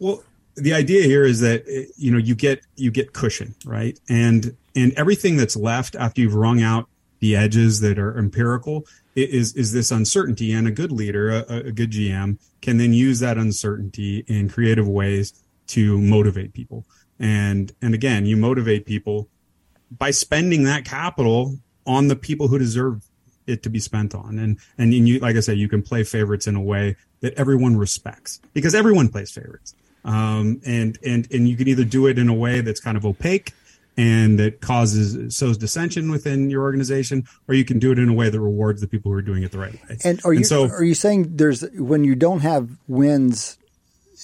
Well, 0.00 0.22
the 0.56 0.72
idea 0.72 1.02
here 1.04 1.24
is 1.24 1.40
that 1.40 1.64
eh, 1.68 1.86
you 1.96 2.10
know 2.10 2.18
you 2.18 2.34
get 2.34 2.60
you 2.76 2.90
get 2.90 3.12
cushion, 3.12 3.54
right? 3.64 3.98
And 4.08 4.56
and 4.76 4.92
everything 4.94 5.36
that's 5.36 5.56
left 5.56 5.96
after 5.96 6.20
you've 6.20 6.34
wrung 6.34 6.62
out 6.62 6.88
the 7.20 7.36
edges 7.36 7.80
that 7.80 7.98
are 7.98 8.16
empirical 8.18 8.86
is 9.14 9.54
is 9.54 9.72
this 9.72 9.90
uncertainty. 9.90 10.52
And 10.52 10.68
a 10.68 10.70
good 10.70 10.92
leader, 10.92 11.30
a, 11.30 11.68
a 11.68 11.72
good 11.72 11.90
GM, 11.90 12.38
can 12.60 12.76
then 12.76 12.92
use 12.92 13.20
that 13.20 13.38
uncertainty 13.38 14.24
in 14.26 14.48
creative 14.48 14.86
ways 14.86 15.43
to 15.68 16.00
motivate 16.00 16.52
people. 16.52 16.84
And 17.18 17.72
and 17.80 17.94
again, 17.94 18.26
you 18.26 18.36
motivate 18.36 18.86
people 18.86 19.28
by 19.90 20.10
spending 20.10 20.64
that 20.64 20.84
capital 20.84 21.58
on 21.86 22.08
the 22.08 22.16
people 22.16 22.48
who 22.48 22.58
deserve 22.58 23.02
it 23.46 23.62
to 23.62 23.70
be 23.70 23.78
spent 23.78 24.14
on. 24.14 24.38
And 24.38 24.58
and 24.78 24.92
you 24.92 25.18
like 25.20 25.36
I 25.36 25.40
said, 25.40 25.58
you 25.58 25.68
can 25.68 25.82
play 25.82 26.04
favorites 26.04 26.46
in 26.46 26.56
a 26.56 26.62
way 26.62 26.96
that 27.20 27.34
everyone 27.34 27.76
respects 27.76 28.40
because 28.52 28.74
everyone 28.74 29.08
plays 29.08 29.30
favorites. 29.30 29.74
Um, 30.04 30.60
and 30.66 30.98
and 31.04 31.26
and 31.32 31.48
you 31.48 31.56
can 31.56 31.68
either 31.68 31.84
do 31.84 32.06
it 32.06 32.18
in 32.18 32.28
a 32.28 32.34
way 32.34 32.60
that's 32.60 32.80
kind 32.80 32.96
of 32.96 33.06
opaque 33.06 33.52
and 33.96 34.38
that 34.38 34.60
causes 34.60 35.36
sows 35.36 35.56
dissension 35.56 36.10
within 36.10 36.50
your 36.50 36.62
organization, 36.62 37.24
or 37.48 37.54
you 37.54 37.64
can 37.64 37.78
do 37.78 37.92
it 37.92 37.98
in 37.98 38.08
a 38.08 38.12
way 38.12 38.28
that 38.28 38.40
rewards 38.40 38.80
the 38.80 38.88
people 38.88 39.10
who 39.10 39.16
are 39.16 39.22
doing 39.22 39.42
it 39.42 39.52
the 39.52 39.58
right 39.58 39.72
way. 39.72 39.98
And 40.04 40.20
are 40.24 40.32
you 40.32 40.38
and 40.38 40.46
so, 40.46 40.64
are 40.68 40.82
you 40.84 40.94
saying 40.94 41.36
there's 41.36 41.62
when 41.72 42.04
you 42.04 42.14
don't 42.14 42.40
have 42.40 42.70
wins 42.88 43.56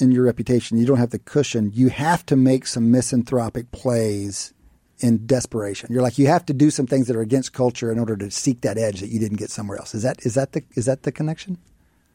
in 0.00 0.12
your 0.12 0.24
reputation. 0.24 0.78
You 0.78 0.86
don't 0.86 0.98
have 0.98 1.10
the 1.10 1.18
cushion. 1.18 1.70
You 1.74 1.88
have 1.88 2.24
to 2.26 2.36
make 2.36 2.66
some 2.66 2.90
misanthropic 2.90 3.70
plays 3.72 4.52
in 4.98 5.26
desperation. 5.26 5.90
You're 5.92 6.02
like 6.02 6.18
you 6.18 6.26
have 6.26 6.44
to 6.46 6.52
do 6.52 6.70
some 6.70 6.86
things 6.86 7.06
that 7.06 7.16
are 7.16 7.20
against 7.20 7.52
culture 7.52 7.90
in 7.90 7.98
order 7.98 8.16
to 8.16 8.30
seek 8.30 8.60
that 8.62 8.78
edge 8.78 9.00
that 9.00 9.08
you 9.08 9.18
didn't 9.18 9.38
get 9.38 9.50
somewhere 9.50 9.78
else. 9.78 9.94
Is 9.94 10.02
that 10.02 10.24
is 10.24 10.34
that 10.34 10.52
the 10.52 10.62
is 10.74 10.86
that 10.86 11.02
the 11.02 11.12
connection? 11.12 11.58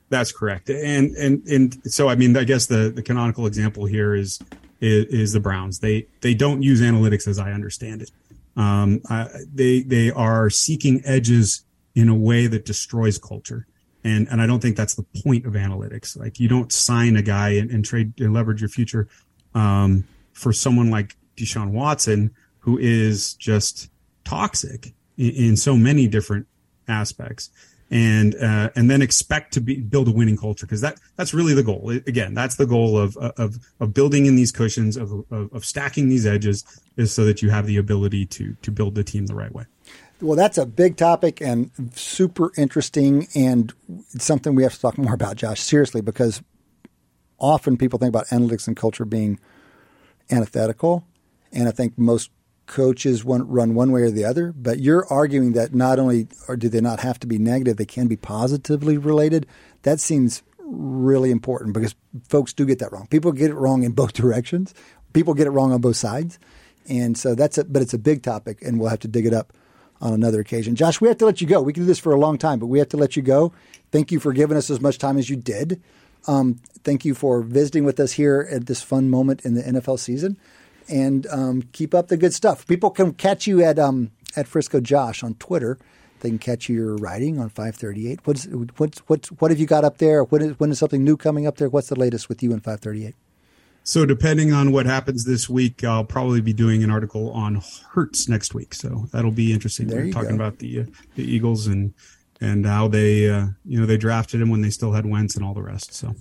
That's 0.10 0.32
correct. 0.32 0.70
And 0.70 1.16
and 1.16 1.46
and 1.48 1.92
so 1.92 2.10
I 2.10 2.16
mean 2.16 2.38
I 2.38 2.44
guess 2.44 2.68
the 2.68 2.92
the 2.96 3.02
canonical 3.02 3.48
example 3.48 3.86
here 3.86 4.14
is 4.16 4.40
is, 4.82 5.06
is 5.06 5.34
the 5.34 5.40
Browns. 5.40 5.80
They 5.80 6.08
they 6.22 6.34
don't 6.34 6.62
use 6.62 6.82
analytics 6.82 7.28
as 7.28 7.40
I 7.40 7.52
understand 7.52 8.02
it. 8.04 8.12
Um, 8.56 9.02
uh, 9.10 9.28
they 9.54 9.82
they 9.82 10.12
are 10.12 10.50
seeking 10.50 11.02
edges 11.06 11.64
in 11.96 12.10
a 12.10 12.16
way 12.16 12.48
that 12.48 12.66
destroys 12.66 13.18
culture. 13.18 13.68
And, 14.06 14.28
and 14.30 14.42
I 14.42 14.46
don't 14.46 14.62
think 14.62 14.78
that's 14.78 14.94
the 14.94 15.06
point 15.24 15.46
of 15.46 15.54
analytics. 15.54 16.18
Like 16.18 16.40
you 16.40 16.48
don't 16.48 16.72
sign 16.72 17.18
a 17.18 17.22
guy 17.22 17.50
and, 17.50 17.70
and 17.72 17.84
trade 17.84 18.14
and 18.20 18.34
leverage 18.34 18.62
your 18.62 18.70
future, 18.70 19.10
um, 19.54 20.06
for 20.32 20.54
someone 20.54 20.92
like 20.92 21.16
Deshaun 21.36 21.72
Watson, 21.72 22.34
who 22.60 22.78
is 22.78 23.34
just 23.34 23.90
toxic 24.24 24.94
in, 25.18 25.32
in 25.32 25.58
so 25.58 25.76
many 25.76 26.08
different 26.08 26.48
aspects 26.88 27.50
and 27.92 28.36
uh, 28.36 28.70
and 28.76 28.90
then 28.90 29.02
expect 29.02 29.54
to 29.54 29.62
be 29.62 29.76
build 29.76 30.08
a 30.08 30.12
winning 30.12 30.38
culture 30.38 30.66
because 30.66 30.82
that 30.82 31.00
that's 31.16 31.34
really 31.34 31.54
the 31.54 31.64
goal. 31.64 31.90
Again, 31.90 32.34
that's 32.34 32.56
the 32.56 32.66
goal 32.66 32.98
of 32.98 33.16
of 33.18 33.58
of 33.80 33.94
building 33.94 34.26
in 34.26 34.36
these 34.36 34.52
cushions 34.52 34.98
of, 34.98 35.12
of, 35.32 35.54
of 35.54 35.66
stacking 35.66 36.10
these 36.10 36.26
edges 36.26 36.64
is 36.98 37.14
so 37.14 37.26
that 37.26 37.42
you 37.42 37.50
have 37.50 37.68
the 37.68 37.78
ability 37.78 38.26
to 38.28 38.56
to 38.62 38.72
build 38.72 38.96
the 38.96 39.04
team 39.04 39.28
the 39.28 39.36
right 39.36 39.54
way. 39.54 39.66
Well, 40.22 40.38
that's 40.38 40.58
a 40.58 40.66
big 40.66 40.96
topic 40.96 41.42
and 41.42 41.72
super 41.94 42.52
interesting, 42.58 43.28
and 43.36 43.74
something 44.18 44.56
we 44.56 44.64
have 44.64 44.74
to 44.74 44.82
talk 44.82 44.98
more 44.98 45.14
about, 45.14 45.36
Josh. 45.36 45.62
Seriously, 45.62 46.02
because 46.02 46.42
often 47.38 47.78
people 47.78 48.00
think 48.00 48.10
about 48.10 48.28
analytics 48.28 48.68
and 48.68 48.78
culture 48.78 49.06
being 49.06 49.40
antithetical, 50.32 51.06
and 51.52 51.68
I 51.68 51.72
think 51.72 51.98
most 51.98 52.32
coaches 52.66 53.24
run 53.26 53.76
one 53.76 53.92
way 53.92 54.02
or 54.02 54.10
the 54.10 54.26
other, 54.26 54.52
but 54.54 54.80
you're 54.80 55.06
arguing 55.12 55.54
that 55.54 55.76
not 55.76 56.00
only 56.00 56.28
do 56.58 56.68
they 56.70 56.82
not 56.82 57.00
have 57.00 57.20
to 57.20 57.28
be 57.28 57.38
negative, 57.38 57.78
they 57.78 57.86
can 57.86 58.08
be 58.08 58.16
positively 58.16 58.98
related. 58.98 59.46
That 59.84 60.00
seems 60.00 60.42
really 60.60 61.30
important 61.30 61.74
because 61.74 61.94
folks 62.28 62.54
do 62.54 62.66
get 62.66 62.80
that 62.80 62.92
wrong. 62.92 63.06
People 63.08 63.32
get 63.32 63.52
it 63.52 63.56
wrong 63.56 63.84
in 63.84 63.92
both 63.92 64.14
directions. 64.14 64.74
People 65.14 65.36
get 65.36 65.46
it 65.46 65.52
wrong 65.52 65.72
on 65.72 65.82
both 65.82 65.96
sides. 65.96 66.40
And 66.88 67.18
so 67.18 67.36
that's 67.36 67.58
it, 67.58 67.72
but 67.72 67.82
it's 67.82 67.94
a 67.94 68.00
big 68.00 68.24
topic 68.24 68.62
and 68.62 68.80
we'll 68.80 68.90
have 68.90 69.00
to 69.00 69.08
dig 69.08 69.26
it 69.26 69.34
up 69.34 69.54
on 70.02 70.14
another 70.14 70.40
occasion. 70.40 70.76
Josh, 70.76 71.02
we 71.02 71.08
have 71.08 71.18
to 71.18 71.26
let 71.26 71.42
you 71.42 71.48
go. 71.48 71.62
We 71.62 71.74
can 71.74 71.84
do 71.84 71.88
this 71.88 72.00
for 72.00 72.14
a 72.14 72.20
long 72.20 72.38
time, 72.38 72.60
but 72.60 72.68
we 72.68 72.80
have 72.80 72.90
to 72.90 72.98
let 72.98 73.16
you 73.16 73.22
go. 73.22 73.54
Thank 73.92 74.12
you 74.12 74.20
for 74.20 74.34
giving 74.34 74.58
us 74.58 74.70
as 74.70 74.82
much 74.82 74.98
time 74.98 75.18
as 75.18 75.30
you 75.30 75.36
did. 75.36 75.82
Um, 76.28 76.60
thank 76.84 77.06
you 77.06 77.14
for 77.14 77.42
visiting 77.42 77.86
with 77.86 78.00
us 78.00 78.14
here 78.14 78.48
at 78.52 78.66
this 78.66 78.82
fun 78.82 79.10
moment 79.10 79.46
in 79.46 79.54
the 79.54 79.62
NFL 79.62 80.00
season 80.00 80.38
and 80.90 81.28
um, 81.28 81.64
keep 81.72 81.94
up 81.94 82.08
the 82.08 82.18
good 82.18 82.34
stuff. 82.34 82.68
People 82.68 82.90
can 82.90 83.14
catch 83.14 83.48
you 83.48 83.64
at 83.64 83.80
um, 83.80 84.12
at 84.36 84.48
Frisco 84.48 84.80
Josh 84.80 85.24
on 85.24 85.36
Twitter. 85.36 85.78
They 86.22 86.30
can 86.30 86.40
catch 86.40 86.70
your 86.70 86.96
writing 86.96 87.40
on 87.40 87.50
538. 87.50 88.20
What's 88.26 88.46
what's 88.78 89.00
what's 89.08 89.30
what 89.34 89.52
have 89.52 89.60
you 89.60 89.68
got 89.68 89.84
up 89.84 89.98
there? 89.98 90.24
When 90.24 90.42
is 90.42 90.60
when 90.60 90.72
is 90.72 90.80
something 90.80 91.04
new 91.04 91.18
coming 91.18 91.46
up 91.46 91.58
there? 91.58 91.70
What's 91.70 91.90
the 91.90 92.00
latest 92.00 92.30
with 92.30 92.42
you 92.42 92.52
in 92.52 92.60
538? 92.60 93.16
So 93.86 94.06
depending 94.06 94.52
on 94.52 94.72
what 94.72 94.88
happens 94.88 95.26
this 95.26 95.48
week, 95.48 95.84
I'll 95.84 96.04
probably 96.04 96.42
be 96.42 96.54
doing 96.54 96.84
an 96.84 96.90
article 96.90 97.32
on 97.32 97.62
Hurts 97.92 98.28
next 98.28 98.56
week. 98.56 98.74
So 98.74 99.08
that'll 99.12 99.32
be 99.32 99.54
interesting. 99.54 99.88
There 99.88 100.04
We're 100.04 100.12
talking 100.12 100.30
go. 100.30 100.36
about 100.36 100.58
the 100.58 100.82
uh, 100.82 100.86
the 101.14 101.24
Eagles 101.24 101.68
and 101.68 101.94
and 102.42 102.66
how 102.66 102.88
they 102.88 103.30
uh, 103.30 103.48
you 103.64 103.80
know 103.80 103.86
they 103.86 103.98
drafted 103.98 104.42
him 104.42 104.50
when 104.50 104.62
they 104.62 104.72
still 104.72 104.92
had 104.92 105.06
Wentz 105.06 105.36
and 105.36 105.46
all 105.46 105.54
the 105.54 105.62
rest. 105.62 105.94
So 105.94 106.16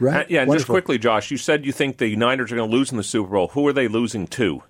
Right? 0.00 0.24
Uh, 0.24 0.26
yeah, 0.30 0.42
and 0.42 0.52
just 0.52 0.66
quickly, 0.66 0.98
Josh, 0.98 1.30
you 1.30 1.36
said 1.36 1.66
you 1.66 1.72
think 1.72 1.98
the 1.98 2.16
Niners 2.16 2.50
are 2.50 2.56
going 2.56 2.70
to 2.70 2.74
lose 2.74 2.90
in 2.90 2.96
the 2.96 3.04
Super 3.04 3.30
Bowl. 3.30 3.48
Who 3.48 3.68
are 3.68 3.72
they 3.72 3.86
losing 3.86 4.26
to? 4.28 4.62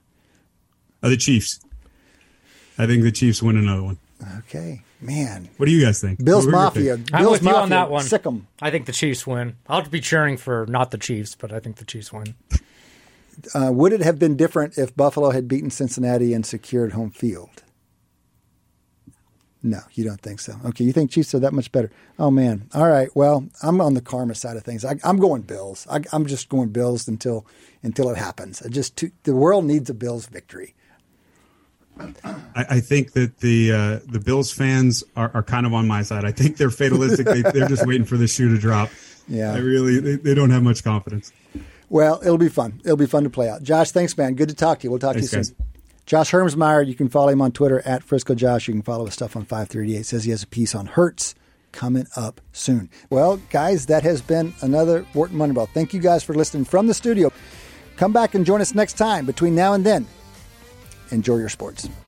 uh, 1.02 1.08
the 1.08 1.16
Chiefs. 1.16 1.60
I 2.76 2.86
think 2.86 3.04
the 3.04 3.12
Chiefs 3.12 3.42
win 3.42 3.56
another 3.56 3.82
one. 3.82 3.98
Okay, 4.38 4.82
man. 5.00 5.48
What 5.56 5.66
do 5.66 5.72
you 5.72 5.84
guys 5.84 6.00
think? 6.00 6.22
Bills 6.24 6.46
What 6.46 6.52
were 6.52 6.58
your 6.58 6.64
Mafia. 6.64 6.96
picks? 6.98 7.12
I'm 7.14 7.22
Bills 7.22 7.32
with 7.32 7.42
you 7.42 7.46
Mafia. 7.46 7.62
on 7.62 7.68
that 7.70 7.90
one. 7.90 8.04
Sick 8.04 8.26
'em. 8.26 8.46
I 8.60 8.70
think 8.70 8.86
the 8.86 8.92
Chiefs 8.92 9.26
win. 9.26 9.56
I'll 9.68 9.82
be 9.88 10.00
cheering 10.00 10.36
for 10.36 10.66
not 10.68 10.90
the 10.90 10.98
Chiefs, 10.98 11.34
but 11.34 11.52
I 11.52 11.60
think 11.60 11.76
the 11.76 11.84
Chiefs 11.84 12.12
win. 12.12 12.34
Uh, 13.54 13.70
would 13.72 13.92
it 13.92 14.02
have 14.02 14.18
been 14.18 14.36
different 14.36 14.76
if 14.76 14.94
Buffalo 14.94 15.30
had 15.30 15.48
beaten 15.48 15.70
Cincinnati 15.70 16.34
and 16.34 16.44
secured 16.44 16.92
home 16.92 17.10
field? 17.10 17.62
No, 19.62 19.80
you 19.92 20.04
don't 20.04 20.20
think 20.22 20.40
so. 20.40 20.56
Okay, 20.64 20.84
you 20.84 20.92
think 20.92 21.10
Chiefs 21.10 21.34
are 21.34 21.38
that 21.40 21.52
much 21.52 21.70
better? 21.70 21.90
Oh 22.18 22.30
man. 22.30 22.68
All 22.72 22.88
right. 22.88 23.08
Well, 23.14 23.46
I'm 23.62 23.80
on 23.82 23.92
the 23.92 24.00
karma 24.00 24.34
side 24.34 24.56
of 24.56 24.64
things. 24.64 24.86
I, 24.86 24.94
I'm 25.04 25.18
going 25.18 25.42
Bills. 25.42 25.86
I, 25.90 26.00
I'm 26.12 26.24
just 26.26 26.48
going 26.48 26.70
Bills 26.70 27.06
until 27.08 27.46
until 27.82 28.08
it 28.10 28.16
happens. 28.16 28.62
I 28.62 28.68
just 28.68 28.96
too, 28.96 29.10
the 29.24 29.34
world 29.34 29.66
needs 29.66 29.90
a 29.90 29.94
Bills 29.94 30.26
victory. 30.26 30.74
I, 31.98 32.36
I 32.54 32.80
think 32.80 33.12
that 33.12 33.38
the 33.38 33.72
uh, 33.72 33.98
the 34.06 34.20
Bills 34.20 34.52
fans 34.52 35.04
are, 35.16 35.30
are 35.34 35.42
kind 35.42 35.66
of 35.66 35.74
on 35.74 35.86
my 35.86 36.02
side. 36.02 36.24
I 36.24 36.32
think 36.32 36.56
they're 36.56 36.70
fatalistic. 36.70 37.26
they, 37.26 37.42
they're 37.42 37.68
just 37.68 37.86
waiting 37.86 38.06
for 38.06 38.16
the 38.16 38.26
shoe 38.26 38.48
to 38.54 38.60
drop. 38.60 38.90
Yeah. 39.28 39.54
I 39.54 39.58
really 39.58 40.00
they, 40.00 40.16
they 40.16 40.34
don't 40.34 40.50
have 40.50 40.62
much 40.62 40.82
confidence. 40.82 41.32
Well, 41.88 42.20
it'll 42.22 42.38
be 42.38 42.48
fun. 42.48 42.80
It'll 42.84 42.96
be 42.96 43.06
fun 43.06 43.24
to 43.24 43.30
play 43.30 43.48
out. 43.48 43.62
Josh, 43.62 43.90
thanks, 43.90 44.16
man. 44.16 44.34
Good 44.34 44.48
to 44.48 44.54
talk 44.54 44.78
to 44.80 44.84
you. 44.84 44.90
We'll 44.90 45.00
talk 45.00 45.14
Thanks, 45.14 45.30
to 45.30 45.36
you 45.36 45.38
guys. 45.40 45.48
soon. 45.48 45.56
Josh 46.06 46.30
Hermsmeyer, 46.30 46.86
you 46.86 46.94
can 46.94 47.08
follow 47.08 47.28
him 47.28 47.42
on 47.42 47.52
Twitter 47.52 47.80
at 47.84 48.02
Frisco 48.02 48.34
Josh. 48.34 48.68
You 48.68 48.74
can 48.74 48.82
follow 48.82 49.04
his 49.04 49.14
stuff 49.14 49.36
on 49.36 49.44
538. 49.44 50.06
Says 50.06 50.24
he 50.24 50.30
has 50.30 50.42
a 50.42 50.46
piece 50.46 50.74
on 50.74 50.86
Hurts 50.86 51.34
coming 51.72 52.06
up 52.16 52.40
soon. 52.52 52.90
Well, 53.10 53.40
guys, 53.50 53.86
that 53.86 54.02
has 54.02 54.22
been 54.22 54.52
another 54.60 55.04
Wharton 55.14 55.36
Moneyball. 55.36 55.68
Thank 55.68 55.92
you 55.92 56.00
guys 56.00 56.22
for 56.22 56.34
listening 56.34 56.64
from 56.64 56.86
the 56.86 56.94
studio. 56.94 57.32
Come 57.96 58.12
back 58.12 58.34
and 58.34 58.46
join 58.46 58.60
us 58.60 58.74
next 58.74 58.94
time. 58.94 59.26
Between 59.26 59.54
now 59.54 59.74
and 59.74 59.84
then, 59.84 60.06
enjoy 61.12 61.36
your 61.36 61.50
sports. 61.50 61.90